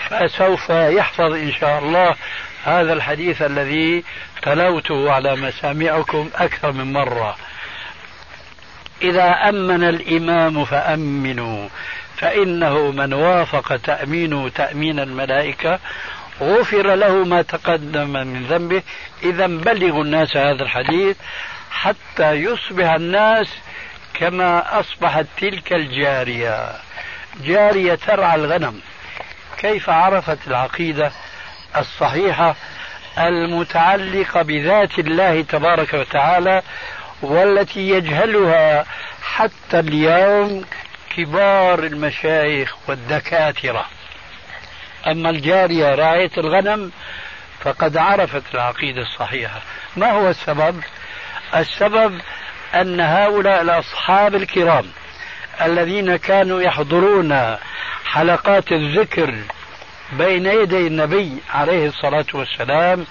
فسوف 0.09 0.69
يحفظ 0.69 1.33
إن 1.33 1.51
شاء 1.51 1.79
الله 1.79 2.15
هذا 2.63 2.93
الحديث 2.93 3.41
الذي 3.41 4.03
تلوته 4.41 5.11
على 5.11 5.35
مسامعكم 5.35 6.29
أكثر 6.35 6.71
من 6.71 6.93
مرة. 6.93 7.37
إذا 9.01 9.49
أمن 9.49 9.83
الإمام 9.83 10.65
فأمنوا. 10.65 11.69
فإنه 12.21 12.91
من 12.91 13.13
وافق 13.13 13.75
تأمينه 13.75 14.49
تأمين 14.49 14.99
الملائكة 14.99 15.79
غفر 16.41 16.95
له 16.95 17.23
ما 17.23 17.41
تقدم 17.41 18.09
من 18.09 18.45
ذنبه. 18.49 18.81
إذا 19.23 19.47
بلغوا 19.47 20.03
الناس 20.03 20.37
هذا 20.37 20.63
الحديث 20.63 21.17
حتى 21.71 22.31
يصبح 22.31 22.89
الناس 22.89 23.47
كما 24.13 24.79
أصبحت 24.79 25.25
تلك 25.37 25.73
الجارية. 25.73 26.69
جارية 27.43 27.95
ترعى 27.95 28.35
الغنم. 28.35 28.81
كيف 29.57 29.89
عرفت 29.89 30.47
العقيدة 30.47 31.11
الصحيحة 31.77 32.55
المتعلقة 33.17 34.41
بذات 34.41 34.99
الله 34.99 35.41
تبارك 35.41 35.93
وتعالى 35.93 36.61
والتي 37.21 37.89
يجهلها 37.89 38.85
حتى 39.23 39.79
اليوم 39.79 40.65
كبار 41.17 41.83
المشايخ 41.83 42.75
والدكاترة 42.87 43.85
أما 45.07 45.29
الجارية 45.29 45.95
راعية 45.95 46.31
الغنم 46.37 46.91
فقد 47.59 47.97
عرفت 47.97 48.43
العقيدة 48.53 49.01
الصحيحة 49.01 49.61
ما 49.97 50.11
هو 50.11 50.29
السبب؟ 50.29 50.83
السبب 51.55 52.21
أن 52.75 52.99
هؤلاء 52.99 53.61
الأصحاب 53.61 54.35
الكرام 54.35 54.85
الذين 55.61 56.15
كانوا 56.15 56.61
يحضرون 56.61 57.57
حلقات 58.05 58.71
الذكر 58.71 59.35
بين 60.13 60.45
يدي 60.45 60.87
النبي 60.87 61.37
عليه 61.53 61.87
الصلاة 61.87 62.25
والسلام 62.33 63.05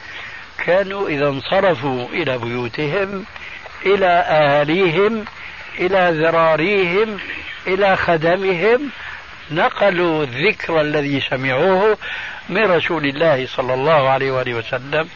كانوا 0.67 1.09
إذا 1.09 1.29
انصرفوا 1.29 2.09
إلى 2.09 2.39
بيوتهم 2.39 3.25
إلى 3.87 4.07
أهاليهم 4.07 5.25
إلى 5.79 6.11
ذراريهم 6.23 7.19
إلى 7.67 7.97
خدمهم 7.97 8.91
نقلوا 9.51 10.25
الذكر 10.25 10.81
الذي 10.81 11.21
سمعوه 11.21 11.99
من 12.49 12.63
رسول 12.63 13.05
الله 13.07 13.47
صلى 13.47 13.75
الله 13.75 14.09
عليه 14.09 14.31
وآله 14.31 14.55
وسلم. 14.55 15.09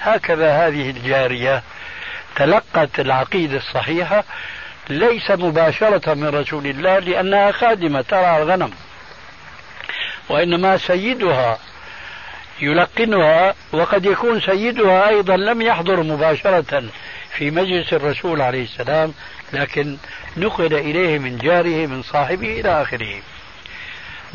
هكذا 0.00 0.66
هذه 0.66 0.90
الجارية 0.90 1.62
تلقت 2.36 3.00
العقيدة 3.00 3.56
الصحيحة 3.56 4.24
ليس 4.90 5.30
مباشرة 5.30 6.14
من 6.14 6.28
رسول 6.28 6.66
الله 6.66 6.98
لأنها 6.98 7.52
خادمة 7.52 8.00
ترعى 8.02 8.42
الغنم. 8.42 8.70
وإنما 10.28 10.76
سيدها 10.76 11.58
يلقنها 12.60 13.54
وقد 13.72 14.06
يكون 14.06 14.40
سيدها 14.40 15.08
أيضا 15.08 15.36
لم 15.36 15.62
يحضر 15.62 16.02
مباشرة 16.02 16.84
في 17.30 17.50
مجلس 17.50 17.92
الرسول 17.92 18.40
عليه 18.40 18.62
السلام. 18.62 19.14
لكن 19.52 19.96
نقل 20.36 20.74
إليه 20.74 21.18
من 21.18 21.38
جاره 21.38 21.86
من 21.86 22.02
صاحبه 22.02 22.60
إلى 22.60 22.82
آخره. 22.82 23.22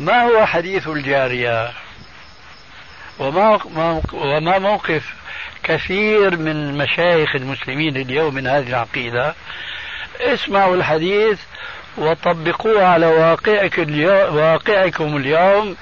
ما 0.00 0.22
هو 0.22 0.46
حديث 0.46 0.88
الجارية؟ 0.88 1.72
وما 3.18 3.60
وما 4.12 4.58
موقف 4.58 5.14
كثير 5.62 6.36
من 6.36 6.78
مشايخ 6.78 7.34
المسلمين 7.34 7.96
اليوم 7.96 8.34
من 8.34 8.46
هذه 8.46 8.68
العقيدة؟ 8.68 9.34
اسمعوا 10.20 10.76
الحديث 10.76 11.40
وطبقوه 11.98 12.84
على 12.84 13.06
واقعك 13.06 13.78
اليوم 13.78 14.36
واقعكم 14.36 15.16
اليوم 15.16 15.76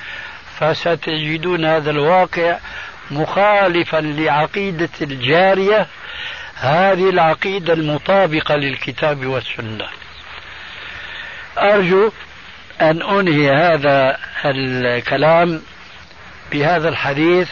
فستجدون 0.59 1.65
هذا 1.65 1.91
الواقع 1.91 2.59
مخالفا 3.11 3.97
لعقيدة 3.97 4.89
الجارية 5.03 5.87
هذه 6.63 7.11
العقيدة 7.11 7.73
المطابقة 7.73 8.57
للكتاب 8.57 9.27
والسنة. 9.27 9.87
أرجو 11.59 12.13
أن 12.81 13.03
أنهي 13.03 13.51
هذا 13.51 14.19
الكلام 14.45 15.63
بهذا 16.53 16.89
الحديث 16.89 17.49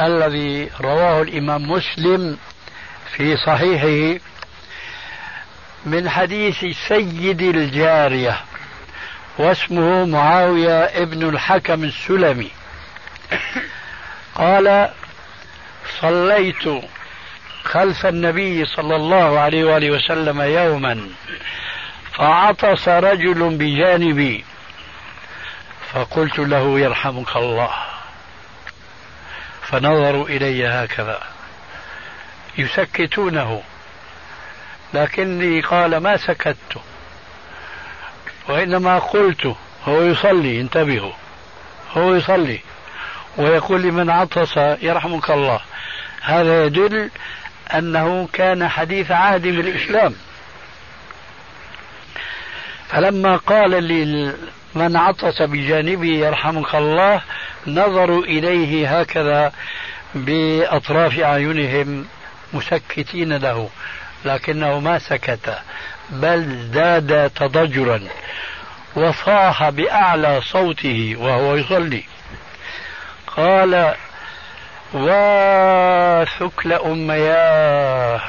الذي 0.00 0.70
رواه 0.80 1.22
الإمام 1.22 1.70
مسلم 1.70 2.38
في 3.16 3.36
صحيحه 3.36 4.20
من 5.86 6.10
حديث 6.10 6.64
سيد 6.88 7.42
الجارية 7.42 8.40
واسمه 9.38 10.04
معاوية 10.04 10.84
ابن 10.84 11.28
الحكم 11.28 11.84
السلمي. 11.84 12.50
قال 14.34 14.90
صليت 16.00 16.66
خلف 17.68 18.06
النبي 18.06 18.64
صلى 18.64 18.96
الله 18.96 19.40
عليه 19.40 19.64
وآله 19.64 19.90
وسلم 19.90 20.40
يوما 20.40 21.08
فعطس 22.12 22.88
رجل 22.88 23.56
بجانبي 23.56 24.44
فقلت 25.92 26.38
له 26.38 26.80
يرحمك 26.80 27.36
الله. 27.36 27.70
فنظروا 29.62 30.28
إلي 30.28 30.66
هكذا. 30.66 31.20
يسكتونه. 32.58 33.62
لكني 34.94 35.60
قال 35.60 35.96
ما 35.96 36.16
سكت؟ 36.16 36.80
وإنما 38.48 38.98
قلت 38.98 39.54
هو 39.88 40.02
يصلي 40.02 40.60
انتبهوا. 40.60 41.12
هو 41.92 42.14
يصلي. 42.14 42.60
ويقول 43.36 43.82
لمن 43.82 44.10
عطس 44.10 44.56
يرحمك 44.56 45.30
الله. 45.30 45.60
هذا 46.22 46.64
يدل 46.64 47.10
أنه 47.74 48.28
كان 48.32 48.68
حديث 48.68 49.10
عهد 49.10 49.42
بالإسلام. 49.42 50.14
فلما 52.88 53.36
قال 53.36 53.84
لي 53.84 54.32
من 54.74 54.96
عطس 54.96 55.42
بجانبي 55.42 56.18
يرحمك 56.18 56.74
الله 56.74 57.20
نظروا 57.66 58.24
إليه 58.24 59.00
هكذا 59.00 59.52
بأطراف 60.14 61.18
أعينهم 61.18 62.06
مسكتين 62.52 63.36
له 63.36 63.70
لكنه 64.24 64.80
ما 64.80 64.98
سكت 64.98 65.58
بل 66.10 66.26
ازداد 66.26 67.30
تضجرا 67.30 68.00
وصاح 68.96 69.68
بأعلى 69.68 70.40
صوته 70.40 71.16
وهو 71.18 71.54
يصلي. 71.54 72.04
قال 73.36 73.94
وثكل 74.94 76.72
أمياه. 76.72 78.20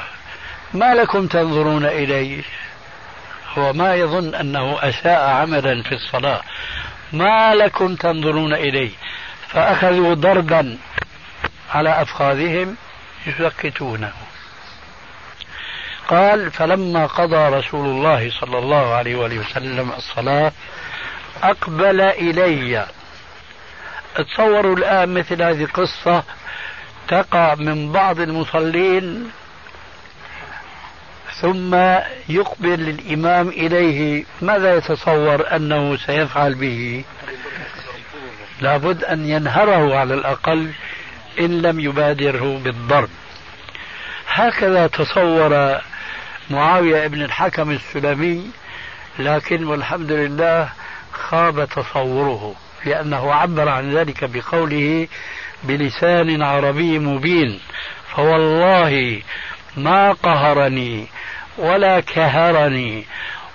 ما 0.74 0.94
لكم 0.94 1.26
تنظرون 1.26 1.84
إليه؟ 1.84 2.42
هو 3.58 3.72
ما 3.72 3.94
يظن 3.94 4.34
أنه 4.34 4.78
أساء 4.82 5.30
عملا 5.30 5.82
في 5.82 5.92
الصلاة. 5.92 6.40
ما 7.12 7.54
لكم 7.54 7.94
تنظرون 7.94 8.54
إليه؟ 8.54 8.90
فأخذوا 9.48 10.14
ضربا 10.14 10.78
على 11.74 12.02
أفخاذهم 12.02 12.76
يسكتونه. 13.26 14.12
قال 16.08 16.50
فلما 16.50 17.06
قضى 17.06 17.56
رسول 17.56 17.86
الله 17.86 18.30
صلى 18.40 18.58
الله 18.58 18.94
عليه 18.94 19.16
وآله 19.16 19.38
وسلم 19.38 19.92
الصلاة 19.92 20.52
أقبل 21.42 22.00
إلي. 22.00 22.86
تصوروا 24.14 24.76
الآن 24.76 25.14
مثل 25.14 25.42
هذه 25.42 25.64
القصة 25.64 26.22
تقع 27.08 27.54
من 27.54 27.92
بعض 27.92 28.20
المصلين 28.20 29.30
ثم 31.40 31.74
يقبل 32.28 32.88
الإمام 32.88 33.48
إليه. 33.48 34.24
ماذا 34.42 34.76
يتصور 34.76 35.56
أنه 35.56 35.96
سيفعل 35.96 36.54
به؟ 36.54 37.04
لابد 38.60 39.04
أن 39.04 39.26
ينهره 39.26 39.96
على 39.96 40.14
الأقل 40.14 40.70
إن 41.40 41.62
لم 41.62 41.80
يبادره 41.80 42.60
بالضرب. 42.64 43.08
هكذا 44.28 44.86
تصور 44.86 45.80
معاوية 46.50 47.06
بن 47.06 47.22
الحكم 47.22 47.70
السلمي 47.70 48.50
لكن 49.18 49.64
والحمد 49.64 50.12
لله 50.12 50.68
خاب 51.12 51.68
تصوره 51.68 52.54
لأنه 52.84 53.34
عبر 53.34 53.68
عن 53.68 53.96
ذلك 53.96 54.24
بقوله 54.24 55.08
بلسان 55.64 56.42
عربي 56.42 56.98
مبين 56.98 57.60
فوالله 58.16 59.22
ما 59.76 60.12
قهرني 60.12 61.06
ولا 61.58 62.00
كهرني 62.00 63.04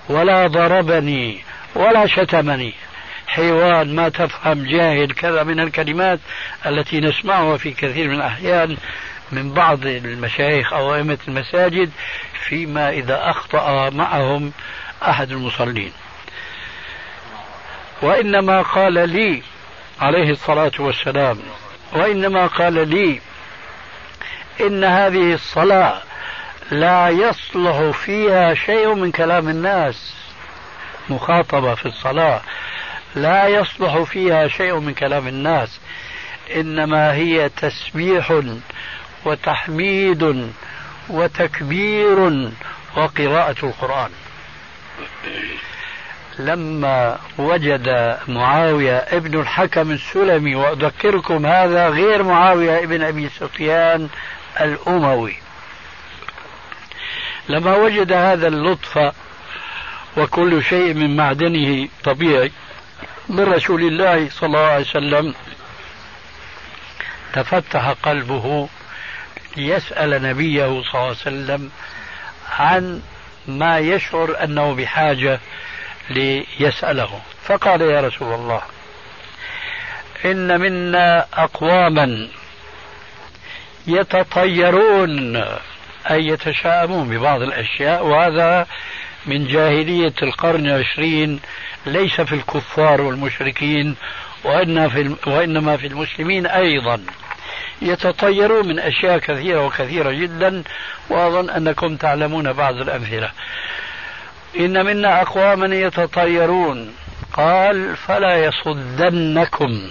ولا 0.08 0.46
ضربني 0.46 1.40
ولا 1.74 2.06
شتمني. 2.06 2.74
حيوان 3.26 3.94
ما 3.94 4.08
تفهم 4.08 4.64
جاهل 4.64 5.12
كذا 5.12 5.42
من 5.42 5.60
الكلمات 5.60 6.18
التي 6.66 7.00
نسمعها 7.00 7.56
في 7.56 7.70
كثير 7.70 8.08
من 8.08 8.14
الأحيان 8.14 8.76
من 9.32 9.52
بعض 9.52 9.86
المشايخ 9.86 10.72
أو 10.72 10.94
أئمة 10.94 11.18
المساجد 11.28 11.90
فيما 12.48 12.90
إذا 12.90 13.30
أخطأ 13.30 13.90
معهم 13.90 14.52
أحد 15.02 15.30
المصلين. 15.30 15.92
وإنما 18.02 18.62
قال 18.62 19.08
لي 19.08 19.42
عليه 20.00 20.30
الصلاة 20.30 20.72
والسلام 20.78 21.38
وإنما 21.92 22.46
قال 22.46 22.88
لي 22.88 23.20
إن 24.60 24.84
هذه 24.84 25.34
الصلاة 25.34 26.02
لا 26.70 27.08
يصلح 27.08 27.90
فيها 27.98 28.54
شيء 28.54 28.94
من 28.94 29.12
كلام 29.12 29.48
الناس. 29.48 30.14
مخاطبة 31.08 31.74
في 31.74 31.86
الصلاة. 31.86 32.40
لا 33.14 33.48
يصلح 33.48 33.98
فيها 33.98 34.48
شيء 34.48 34.78
من 34.78 34.94
كلام 34.94 35.28
الناس. 35.28 35.80
إنما 36.56 37.12
هي 37.14 37.48
تسبيح 37.48 38.42
وتحميد 39.24 40.50
وتكبير 41.08 42.50
وقراءة 42.96 43.66
القرآن. 43.66 44.10
لما 46.38 47.18
وجد 47.38 48.18
معاوية 48.28 48.96
ابن 48.96 49.40
الحكم 49.40 49.90
السلمي 49.90 50.54
وأذكركم 50.54 51.46
هذا 51.46 51.88
غير 51.88 52.22
معاوية 52.22 52.84
ابن 52.84 53.02
أبي 53.02 53.28
سفيان 53.28 54.08
الأموي. 54.60 55.36
لما 57.48 57.76
وجد 57.76 58.12
هذا 58.12 58.48
اللطف 58.48 59.12
وكل 60.16 60.64
شيء 60.64 60.94
من 60.94 61.16
معدنه 61.16 61.88
طبيعي 62.04 62.52
من 63.28 63.40
رسول 63.40 63.82
الله 63.82 64.28
صلى 64.30 64.46
الله 64.46 64.66
عليه 64.66 64.84
وسلم 64.84 65.34
تفتح 67.32 67.88
قلبه 68.02 68.68
ليسأل 69.56 70.22
نبيه 70.22 70.64
صلى 70.64 70.94
الله 70.94 71.00
عليه 71.00 71.10
وسلم 71.10 71.70
عن 72.48 73.02
ما 73.46 73.78
يشعر 73.78 74.44
أنه 74.44 74.74
بحاجة 74.74 75.40
ليسأله. 76.10 77.20
فقال 77.44 77.80
يا 77.82 78.00
رسول 78.00 78.34
الله 78.34 78.62
إن 80.24 80.60
منا 80.60 81.26
أقواما 81.34 82.28
يتطيرون 83.86 85.36
أي 86.10 86.26
يتشائمون 86.26 87.08
ببعض 87.08 87.42
الأشياء 87.42 88.06
وهذا 88.06 88.66
من 89.26 89.46
جاهلية 89.46 90.14
القرن 90.22 90.66
العشرين 90.66 91.40
ليس 91.86 92.20
في 92.20 92.34
الكفار 92.34 93.00
والمشركين 93.00 93.96
وإن 94.44 94.88
في 94.88 95.16
وإنما 95.26 95.76
في 95.76 95.86
المسلمين 95.86 96.46
أيضا. 96.46 97.00
يتطيرون 97.82 98.68
من 98.68 98.78
أشياء 98.78 99.18
كثيرة 99.18 99.66
وكثيرة 99.66 100.10
جدا 100.10 100.62
وأظن 101.10 101.50
أنكم 101.50 101.96
تعلمون 101.96 102.52
بعض 102.52 102.74
الأمثلة. 102.74 103.30
إن 104.58 104.86
منا 104.86 105.22
أقواما 105.22 105.76
يتطيرون. 105.76 106.94
قال 107.32 107.96
فلا 107.96 108.44
يصدنكم. 108.44 109.90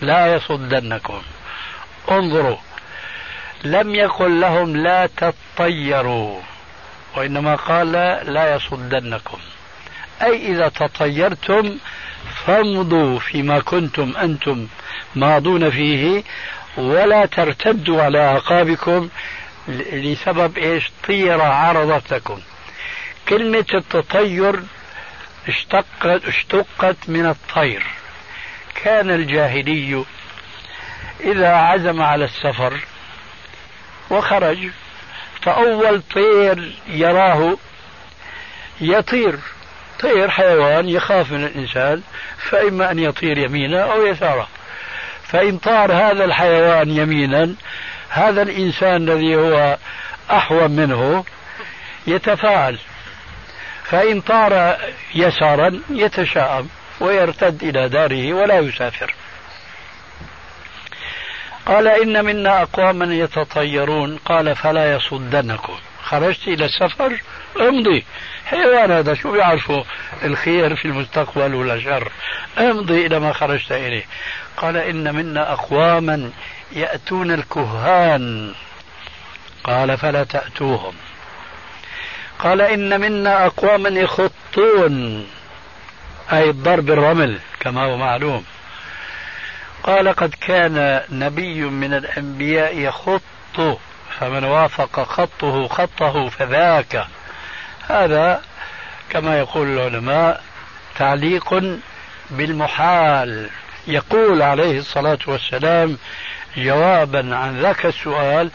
لا 0.00 0.34
يصدنكم. 0.34 1.22
انظروا. 2.10 2.56
لم 3.64 3.94
يقل 3.94 4.40
لهم 4.40 4.76
لا 4.76 5.08
تطيروا. 5.16 6.40
وإنما 7.16 7.54
قال 7.54 7.92
لا 8.32 8.54
يصدنكم. 8.54 9.38
أي 10.22 10.52
إذا 10.52 10.68
تطيرتم 10.68 11.78
فامضوا 12.46 13.18
فيما 13.18 13.60
كنتم 13.60 14.16
أنتم 14.16 14.66
ماضون 15.14 15.70
فيه 15.70 16.22
ولا 16.76 17.26
ترتدوا 17.26 18.02
على 18.02 18.18
أعقابكم 18.18 19.08
لسبب 19.68 20.58
إيش؟ 20.58 20.90
طيرة 21.08 21.42
عرضت 21.42 22.14
لكم 22.14 22.40
كلمة 23.28 23.66
التطير 23.74 24.62
اشتقت, 25.48 26.24
اشتقت 26.24 26.96
من 27.08 27.26
الطير. 27.26 27.86
كان 28.84 29.10
الجاهلي 29.10 30.04
إذا 31.20 31.48
عزم 31.48 32.02
على 32.02 32.24
السفر 32.24 32.80
وخرج 34.10 34.58
فأول 35.42 36.02
طير 36.14 36.72
يراه 36.88 37.56
يطير. 38.80 39.38
طير 40.00 40.30
حيوان 40.30 40.88
يخاف 40.88 41.32
من 41.32 41.44
الإنسان 41.44 42.02
فإما 42.50 42.90
أن 42.90 42.98
يطير 42.98 43.38
يمينا 43.38 43.92
أو 43.92 44.06
يسارا. 44.06 44.48
فإن 45.24 45.58
طار 45.58 45.92
هذا 45.92 46.24
الحيوان 46.24 46.90
يمينا 46.90 47.54
هذا 48.08 48.42
الإنسان 48.42 48.96
الذي 48.96 49.36
هو 49.36 49.76
أحوم 50.30 50.70
منه 50.70 51.24
يتفاعل. 52.06 52.78
فإن 53.92 54.20
طار 54.20 54.76
يسارا 55.14 55.80
يتشائم 55.90 56.68
ويرتد 57.00 57.62
إلى 57.62 57.88
داره 57.88 58.32
ولا 58.32 58.58
يسافر. 58.58 59.14
قال 61.66 61.88
إن 61.88 62.24
منا 62.24 62.62
أقواما 62.62 63.14
يتطيرون. 63.14 64.16
قال 64.16 64.56
فلا 64.56 64.94
يصدنكم. 64.94 65.78
خرجت 66.04 66.48
إلى 66.48 66.64
السفر 66.64 67.20
أمضي. 67.60 68.04
حيوان 68.46 68.90
هذا 68.90 69.14
شو 69.14 69.32
بيعرفوا 69.32 69.82
الخير 70.22 70.76
في 70.76 70.84
المستقبل 70.84 71.54
ولا 71.54 71.80
شر. 71.80 72.12
أمضي 72.58 73.06
إلى 73.06 73.18
ما 73.18 73.32
خرجت 73.32 73.72
إليه. 73.72 74.04
قال 74.56 74.76
إن 74.76 75.14
منا 75.14 75.52
أقواما 75.52 76.30
يأتون 76.72 77.30
الكهان. 77.30 78.54
قال 79.64 79.98
فلا 79.98 80.24
تأتوهم. 80.24 80.94
قال 82.42 82.60
إن 82.60 83.00
منا 83.00 83.46
أقواما 83.46 83.88
يخطون 83.88 85.26
أي 86.32 86.50
الضرب 86.50 86.90
الرمل 86.90 87.38
كما 87.60 87.84
هو 87.84 87.96
معلوم. 87.96 88.44
قال 89.82 90.08
قد 90.08 90.34
كان 90.40 91.00
نبي 91.10 91.62
من 91.62 91.94
الأنبياء 91.94 92.78
يخط 92.78 93.78
فمن 94.18 94.44
وافق 94.44 95.02
خطه 95.02 95.68
خطه 95.68 96.28
فذاك. 96.28 97.06
هذا 97.88 98.42
كما 99.10 99.38
يقول 99.38 99.68
العلماء 99.68 100.42
تعليق 100.98 101.78
بالمحال. 102.30 103.50
يقول 103.86 104.42
عليه 104.42 104.78
الصلاة 104.78 105.18
والسلام 105.26 105.98
جوابا 106.56 107.36
عن 107.36 107.60
ذاك 107.60 107.86
السؤال 107.86 108.50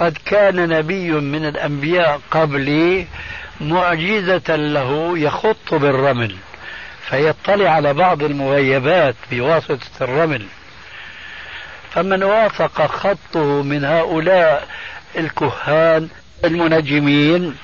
قد 0.00 0.18
كان 0.26 0.68
نبي 0.68 1.10
من 1.10 1.44
الأنبياء 1.48 2.20
قبلي 2.30 3.06
معجزة 3.60 4.56
له 4.56 5.18
يخط 5.18 5.74
بالرمل 5.74 6.36
فيطلع 7.08 7.70
على 7.70 7.94
بعض 7.94 8.22
المغيبات 8.22 9.14
بواسطة 9.30 9.90
الرمل. 10.00 10.46
فمن 11.90 12.22
وافق 12.22 12.86
خطه 12.86 13.62
من 13.62 13.84
هؤلاء 13.84 14.68
الكهان 15.16 16.08
المنجمين 16.44 17.56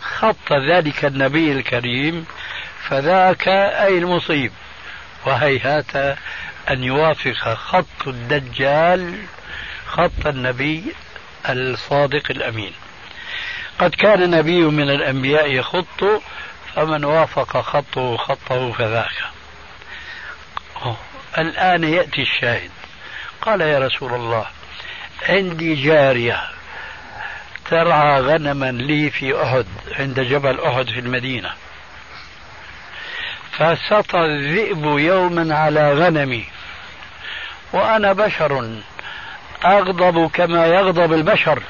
خط 0.00 0.52
ذلك 0.70 1.04
النبي 1.04 1.52
الكريم 1.52 2.26
فذاك 2.88 3.48
أي 3.48 3.98
المصيب. 3.98 4.52
وهيهات 5.26 6.16
أن 6.70 6.84
يوافق 6.84 7.54
خط 7.54 8.06
الدجال 8.08 9.14
خط 9.94 10.26
النبي 10.26 10.84
الصادق 11.48 12.30
الأمين. 12.30 12.72
قد 13.78 13.90
كان 13.94 14.30
نبي 14.30 14.60
من 14.64 14.90
الأنبياء 14.90 15.50
يخط 15.50 16.04
فمن 16.74 17.04
وافق 17.04 17.60
خطه 17.60 18.16
خطه 18.16 18.72
فذاك 18.72 19.24
الآن 21.38 21.84
يأتي 21.84 22.22
الشاهد. 22.22 22.70
قال 23.42 23.60
يا 23.60 23.78
رسول 23.78 24.14
الله 24.14 24.46
عندي 25.28 25.74
جارية 25.74 26.42
ترعى 27.70 28.20
غنما 28.20 28.72
لي 28.72 29.10
في 29.10 29.42
أحد 29.42 29.66
عند 29.98 30.20
جبل 30.20 30.60
أحد 30.60 30.86
في 30.86 30.98
المدينة. 30.98 31.52
فسطى 33.52 34.18
الذئب 34.18 34.84
يوما 34.84 35.56
على 35.56 35.92
غنمي 35.92 36.44
وأنا 37.72 38.12
بشر 38.12 38.80
أغضب 39.64 40.30
كما 40.30 40.66
يغضب 40.66 41.12
البشر. 41.12 41.62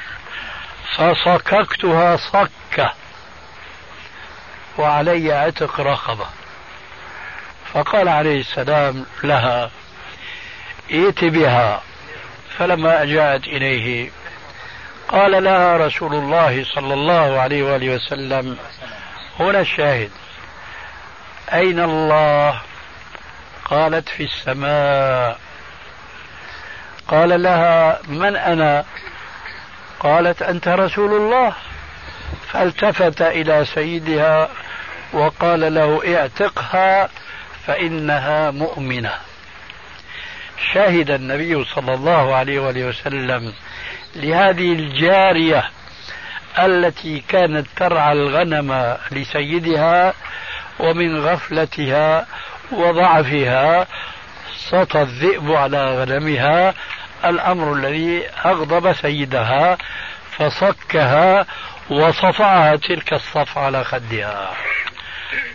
فصككتها 0.96 2.16
صكة. 2.16 2.92
وعلي 4.78 5.32
عتق 5.32 5.80
رقبة. 5.80 6.26
فقال 7.72 8.08
عليه 8.08 8.40
السلام 8.40 9.06
لها 9.24 9.70
ائت 10.90 11.24
بها. 11.24 11.82
فلما 12.58 13.04
جاءت 13.04 13.44
إليه 13.44 14.10
قال 15.08 15.44
لها 15.44 15.76
رسول 15.76 16.14
الله 16.14 16.64
صلى 16.64 16.94
الله 16.94 17.40
عليه 17.40 17.62
وآله 17.62 17.94
وسلم 17.94 18.56
هنا 19.40 19.60
الشاهد. 19.60 20.10
أين 21.52 21.80
الله؟ 21.80 22.60
قالت 23.64 24.08
في 24.08 24.22
السماء. 24.24 25.43
قال 27.08 27.42
لها 27.42 27.98
من 28.08 28.36
أنا؟ 28.36 28.84
قالت 30.00 30.42
أنت 30.42 30.68
رسول 30.68 31.12
الله. 31.12 31.52
فالتفت 32.52 33.22
إلى 33.22 33.64
سيدها 33.64 34.48
وقال 35.12 35.74
له 35.74 36.16
اعتقها 36.16 37.08
فإنها 37.66 38.50
مؤمنة. 38.50 39.12
شهد 40.72 41.10
النبي 41.10 41.64
صلى 41.64 41.94
الله 41.94 42.34
عليه 42.34 42.60
وآله 42.60 42.84
وسلم 42.84 43.52
لهذه 44.16 44.72
الجارية 44.72 45.70
التي 46.58 47.24
كانت 47.28 47.66
ترعى 47.76 48.12
الغنم 48.12 48.96
لسيدها 49.12 50.14
ومن 50.78 51.20
غفلتها 51.20 52.26
وضعفها 52.72 53.86
سطى 54.56 55.02
الذئب 55.02 55.52
على 55.52 56.04
غنمها 56.04 56.74
الأمر 57.24 57.72
الذي 57.72 58.22
أغضب 58.44 58.92
سيدها 58.92 59.78
فصكها 60.30 61.46
وصفعها 61.90 62.76
تلك 62.76 63.12
الصف 63.12 63.58
على 63.58 63.84
خدها. 63.84 64.50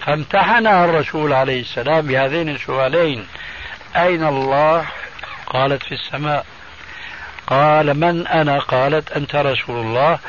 فامتحنها 0.06 0.86
الرسول 0.86 1.34
عليه 1.34 1.62
السلام 1.62 2.08
بهذين 2.08 2.50
السؤالين. 2.50 3.28
أين 3.96 4.28
الله؟ 4.28 4.86
قالت 5.48 5.84
في 5.84 5.92
السماء. 5.92 6.46
قال 7.48 7.94
من 7.94 8.28
أنا؟ 8.28 8.60
قالت 8.60 9.12
أنت 9.12 9.36
رسول 9.36 9.86
الله. 9.86 10.20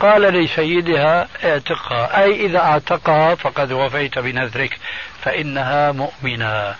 قال 0.00 0.22
لسيدها 0.22 1.28
اعتقها. 1.44 2.22
أي 2.22 2.46
إذا 2.46 2.58
اعتقها 2.58 3.34
فقد 3.34 3.72
وفيت 3.72 4.18
بنذرك 4.18 4.78
فإنها 5.22 5.92
مؤمنة. 5.92 6.74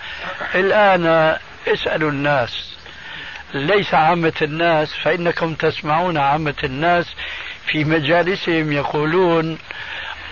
الآن 0.54 1.36
اسألوا 1.68 2.10
الناس 2.10 2.76
ليس 3.54 3.94
عامة 3.94 4.32
الناس 4.42 4.94
فإنكم 4.94 5.54
تسمعون 5.54 6.18
عامة 6.18 6.54
الناس 6.64 7.06
في 7.66 7.84
مجالسهم 7.84 8.72
يقولون 8.72 9.58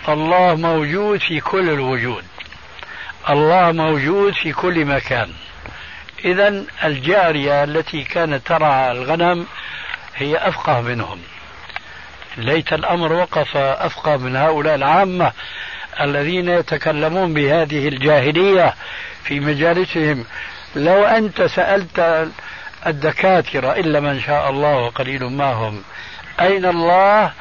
الله 0.09 0.55
موجود 0.55 1.21
في 1.21 1.41
كل 1.41 1.71
الوجود. 1.71 2.25
الله 3.31 3.73
موجود 3.73 4.33
في 4.35 4.53
كل 4.53 4.85
مكان. 4.85 5.33
إذا 6.25 6.65
الجارية 6.85 7.65
التي 7.65 8.05
كانت 8.05 8.47
ترعى 8.47 8.93
الغنم 8.93 9.47
هي 10.17 10.37
أفقه 10.37 10.81
منهم. 10.81 11.19
ليت 12.37 12.73
الأمر 12.73 13.13
وقف 13.13 13.57
أفقه 13.57 14.17
من 14.17 14.37
هؤلاء 14.37 14.75
العامة 14.75 15.33
الذين 16.01 16.49
يتكلمون 16.49 17.35
بهذه 17.35 17.89
الجاهلية 17.89 18.75
في 19.25 19.41
مجالسهم. 19.41 20.25
لو 20.77 21.05
أنت 21.05 21.43
سألت 21.43 22.29
الدكاترة 22.87 23.73
إلا 23.73 24.01
من 24.01 24.21
شاء 24.21 24.51
الله 24.51 24.77
وقليل 24.77 25.25
ما 25.25 25.53
هم 25.53 25.83
أين 26.41 26.65
الله؟ 26.65 27.33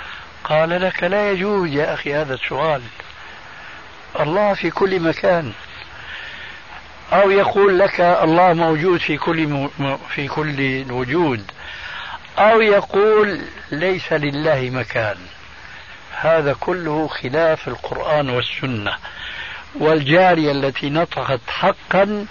قال 0.43 0.81
لك 0.81 1.03
لا 1.03 1.31
يجوز 1.31 1.69
يا 1.69 1.93
أخي 1.93 2.13
هذا 2.15 2.33
السؤال. 2.33 2.81
الله 4.19 4.53
في 4.53 4.69
كل 4.69 4.99
مكان. 4.99 5.53
أو 7.13 7.31
يقول 7.31 7.79
لك 7.79 8.01
الله 8.01 8.53
موجود 8.53 8.99
في 8.99 9.17
كل 9.17 9.69
في 10.09 10.27
كل 10.27 10.59
الوجود 10.59 11.51
أو 12.37 12.61
يقول 12.61 13.41
ليس 13.71 14.13
لله 14.13 14.69
مكان. 14.73 15.17
هذا 16.21 16.55
كله 16.59 17.07
خلاف 17.07 17.67
القرآن 17.67 18.29
والسنة. 18.29 18.93
والجارية 19.75 20.51
التي 20.51 20.89
نطقت 20.89 21.41
حقا 21.47 22.25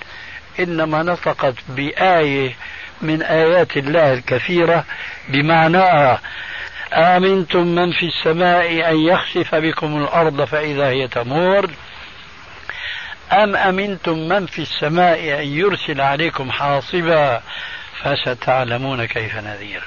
إنما 0.61 1.03
نطقت 1.03 1.55
بآية 1.69 2.57
من 3.03 3.23
آيات 3.23 3.77
الله 3.77 4.13
الكثيرة 4.13 4.85
بمعناها 5.29 6.21
آمنتم 6.93 7.67
من 7.67 7.93
في 7.93 8.07
السماء 8.07 8.91
أن 8.91 8.99
يخسف 8.99 9.55
بكم 9.55 9.97
الأرض 9.97 10.45
فإذا 10.45 10.89
هي 10.89 11.09
تمور؟ 11.09 11.71
أم 13.33 13.57
أمنتم 13.57 14.29
من 14.29 14.47
في 14.47 14.63
السماء 14.63 15.19
أن 15.19 15.49
يرسل 15.49 16.01
عليكم 16.01 16.51
حاصبا؟ 16.51 17.43
فستعلمون 18.03 19.05
كيف 19.05 19.37
نذير. 19.37 19.83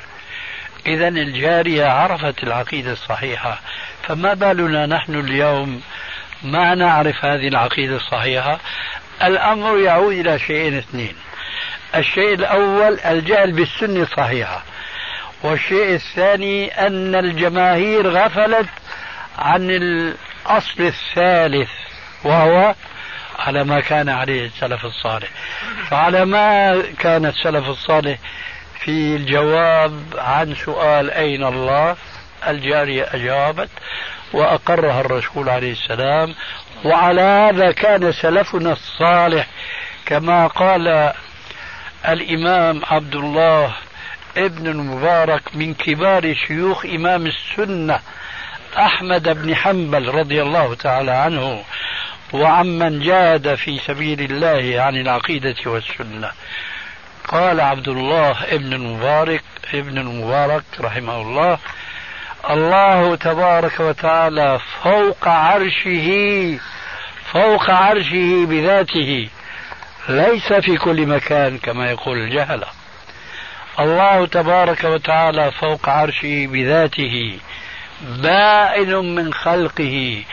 إذا 0.87 1.07
الجارية 1.07 1.85
عرفت 1.85 2.43
العقيدة 2.43 2.91
الصحيحة. 2.91 3.59
فما 4.03 4.33
بالنا 4.33 4.85
نحن 4.85 5.15
اليوم 5.15 5.81
ما 6.43 6.75
نعرف 6.75 7.25
هذه 7.25 7.47
العقيدة 7.47 7.95
الصحيحة؟ 7.95 8.59
الأمر 9.23 9.77
يعود 9.77 10.13
إلى 10.13 10.39
شيئين 10.39 10.77
اثنين. 10.77 11.15
الشيء 11.95 12.33
الأول 12.33 12.99
الجهل 12.99 13.51
بالسنة 13.51 14.01
الصحيحة. 14.01 14.63
والشيء 15.43 15.95
الثاني 15.95 16.87
أن 16.87 17.15
الجماهير 17.15 18.09
غفلت 18.09 18.69
عن 19.37 19.69
الأصل 19.69 20.83
الثالث 20.83 21.69
وهو 22.23 22.75
على 23.39 23.63
ما 23.63 23.79
كان 23.79 24.09
عليه 24.09 24.45
السلف 24.45 24.85
الصالح. 24.85 25.29
فعلى 25.89 26.25
ما 26.25 26.81
كان 26.99 27.25
السلف 27.25 27.69
الصالح 27.69 28.17
في 28.85 29.15
الجواب 29.15 30.01
عن 30.17 30.55
سؤال 30.55 31.11
أين 31.11 31.43
الله؟ 31.43 31.95
الجارية 32.47 33.03
أجابت 33.13 33.69
وأقرها 34.33 35.01
الرسول 35.01 35.49
عليه 35.49 35.71
السلام 35.71 36.35
وعلى 36.85 37.21
هذا 37.21 37.71
كان 37.71 38.11
سلفنا 38.11 38.71
الصالح 38.71 39.47
كما 40.05 40.47
قال 40.47 41.13
الإمام 42.07 42.81
عبد 42.85 43.15
الله 43.15 43.75
ابن 44.37 44.67
المبارك 44.67 45.55
من 45.55 45.73
كبار 45.73 46.33
شيوخ 46.47 46.85
إمام 46.85 47.25
السنة 47.25 47.99
أحمد 48.77 49.29
بن 49.29 49.55
حنبل 49.55 50.07
رضي 50.07 50.41
الله 50.41 50.75
تعالى 50.75 51.11
عنه 51.11 51.63
وعمن 52.33 52.99
جاد 52.99 53.55
في 53.55 53.77
سبيل 53.77 54.21
الله 54.21 54.81
عن 54.81 54.95
العقيدة 54.95 55.55
والسنة. 55.65 56.31
قال 57.27 57.61
عبد 57.61 57.87
الله 57.87 58.43
ابن 58.43 58.73
المبارك 58.73 59.43
ابن 59.73 59.97
المبارك 59.97 60.63
رحمه 60.81 61.21
الله 61.21 61.57
الله 62.49 63.15
تبارك 63.15 63.79
وتعالى 63.79 64.59
فوق 64.83 65.27
عرشه 65.27 66.59
فوق 67.31 67.69
عرشه 67.69 68.45
بذاته 68.45 69.29
ليس 70.09 70.53
في 70.53 70.77
كل 70.77 71.05
مكان 71.05 71.57
كما 71.57 71.91
يقول 71.91 72.17
الجهلة 72.17 72.67
الله 73.79 74.25
تبارك 74.25 74.83
وتعالى 74.83 75.51
فوق 75.51 75.89
عرشه 75.89 76.47
بذاته 76.47 77.39
بائن 78.01 79.15
من 79.15 79.33
خلقه 79.33 80.23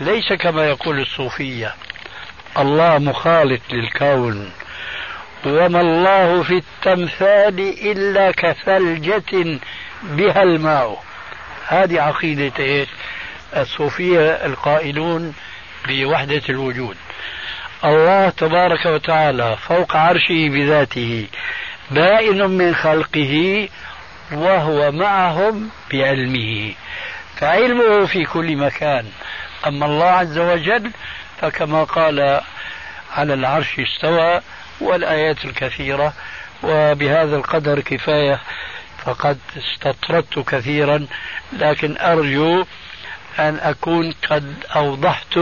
ليس 0.00 0.32
كما 0.32 0.66
يقول 0.68 1.00
الصوفية. 1.00 1.74
الله 2.58 2.98
مخالط 2.98 3.60
للكون. 3.70 4.52
وما 5.46 5.80
الله 5.80 6.42
في 6.42 6.54
التمثال 6.54 7.60
إلا 7.90 8.30
كثلجة 8.30 9.58
بها 10.02 10.42
الماء. 10.42 11.04
هذه 11.68 12.00
عقيدة 12.00 12.64
إيش؟ 12.64 12.88
الصوفية 13.56 14.20
القائلون 14.20 15.34
بوحدة 15.88 16.42
الوجود. 16.48 16.96
الله 17.84 18.28
تبارك 18.28 18.86
وتعالى 18.86 19.56
فوق 19.56 19.96
عرشه 19.96 20.48
بذاته 20.48 21.26
بائن 21.90 22.50
من 22.50 22.74
خلقه 22.74 23.68
وهو 24.32 24.92
معهم 24.92 25.70
بعلمه. 25.92 26.72
فعلمه 27.36 28.06
في 28.06 28.24
كل 28.24 28.56
مكان. 28.56 29.06
أما 29.66 29.86
الله 29.86 30.06
عز 30.10 30.38
وجل 30.38 30.90
فكما 31.40 31.84
قال 31.84 32.40
على 33.16 33.34
العرش 33.34 33.80
استوى 33.80 34.40
والآيات 34.80 35.44
الكثيرة 35.44 36.12
وبهذا 36.62 37.36
القدر 37.36 37.80
كفاية 37.80 38.40
فقد 39.04 39.38
استطردت 39.56 40.38
كثيرا 40.38 41.06
لكن 41.52 41.96
أرجو 42.00 42.64
أن 43.38 43.58
أكون 43.62 44.14
قد 44.30 44.54
أوضحت 44.76 45.38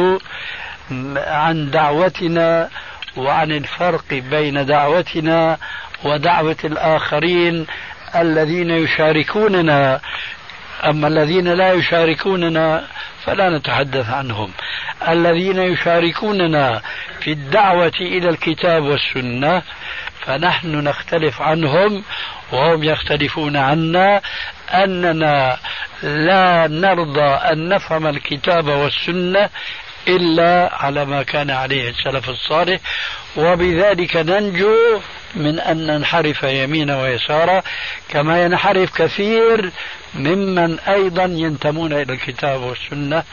عن 1.16 1.70
دعوتنا 1.70 2.68
وعن 3.16 3.52
الفرق 3.52 4.04
بين 4.14 4.66
دعوتنا 4.66 5.58
ودعوة 6.04 6.56
الآخرين 6.64 7.66
الذين 8.16 8.70
يشاركوننا 8.70 10.00
أما 10.84 11.08
الذين 11.08 11.48
لا 11.48 11.72
يشاركوننا 11.72 12.84
فلا 13.24 13.58
نتحدث 13.58 14.10
عنهم. 14.10 14.50
الذين 15.08 15.58
يشاركوننا 15.58 16.82
في 17.20 17.32
الدعوة 17.32 17.92
إلى 18.00 18.28
الكتاب 18.28 18.82
والسنة 18.82 19.62
فنحن 20.20 20.68
نختلف 20.68 21.42
عنهم 21.42 22.02
وهم 22.52 22.84
يختلفون 22.84 23.56
عنا 23.56 24.20
أننا 24.74 25.56
لا 26.02 26.66
نرضى 26.66 27.30
أن 27.52 27.68
نفهم 27.68 28.06
الكتاب 28.06 28.68
والسنة 28.68 29.48
إلا 30.08 30.70
على 30.72 31.04
ما 31.04 31.22
كان 31.22 31.50
عليه 31.50 31.90
السلف 31.90 32.28
الصالح. 32.28 32.80
وبذلك 33.36 34.16
ننجو 34.16 35.00
من 35.34 35.60
أن 35.60 35.86
ننحرف 35.86 36.42
يمينا 36.42 37.02
ويسارا 37.02 37.62
كما 38.08 38.44
ينحرف 38.44 39.02
كثير 39.02 39.70
ممن 40.14 40.78
أيضا 40.78 41.24
ينتمون 41.24 41.92
إلى 41.92 42.12
الكتاب 42.12 42.60
والسنة 42.60 43.24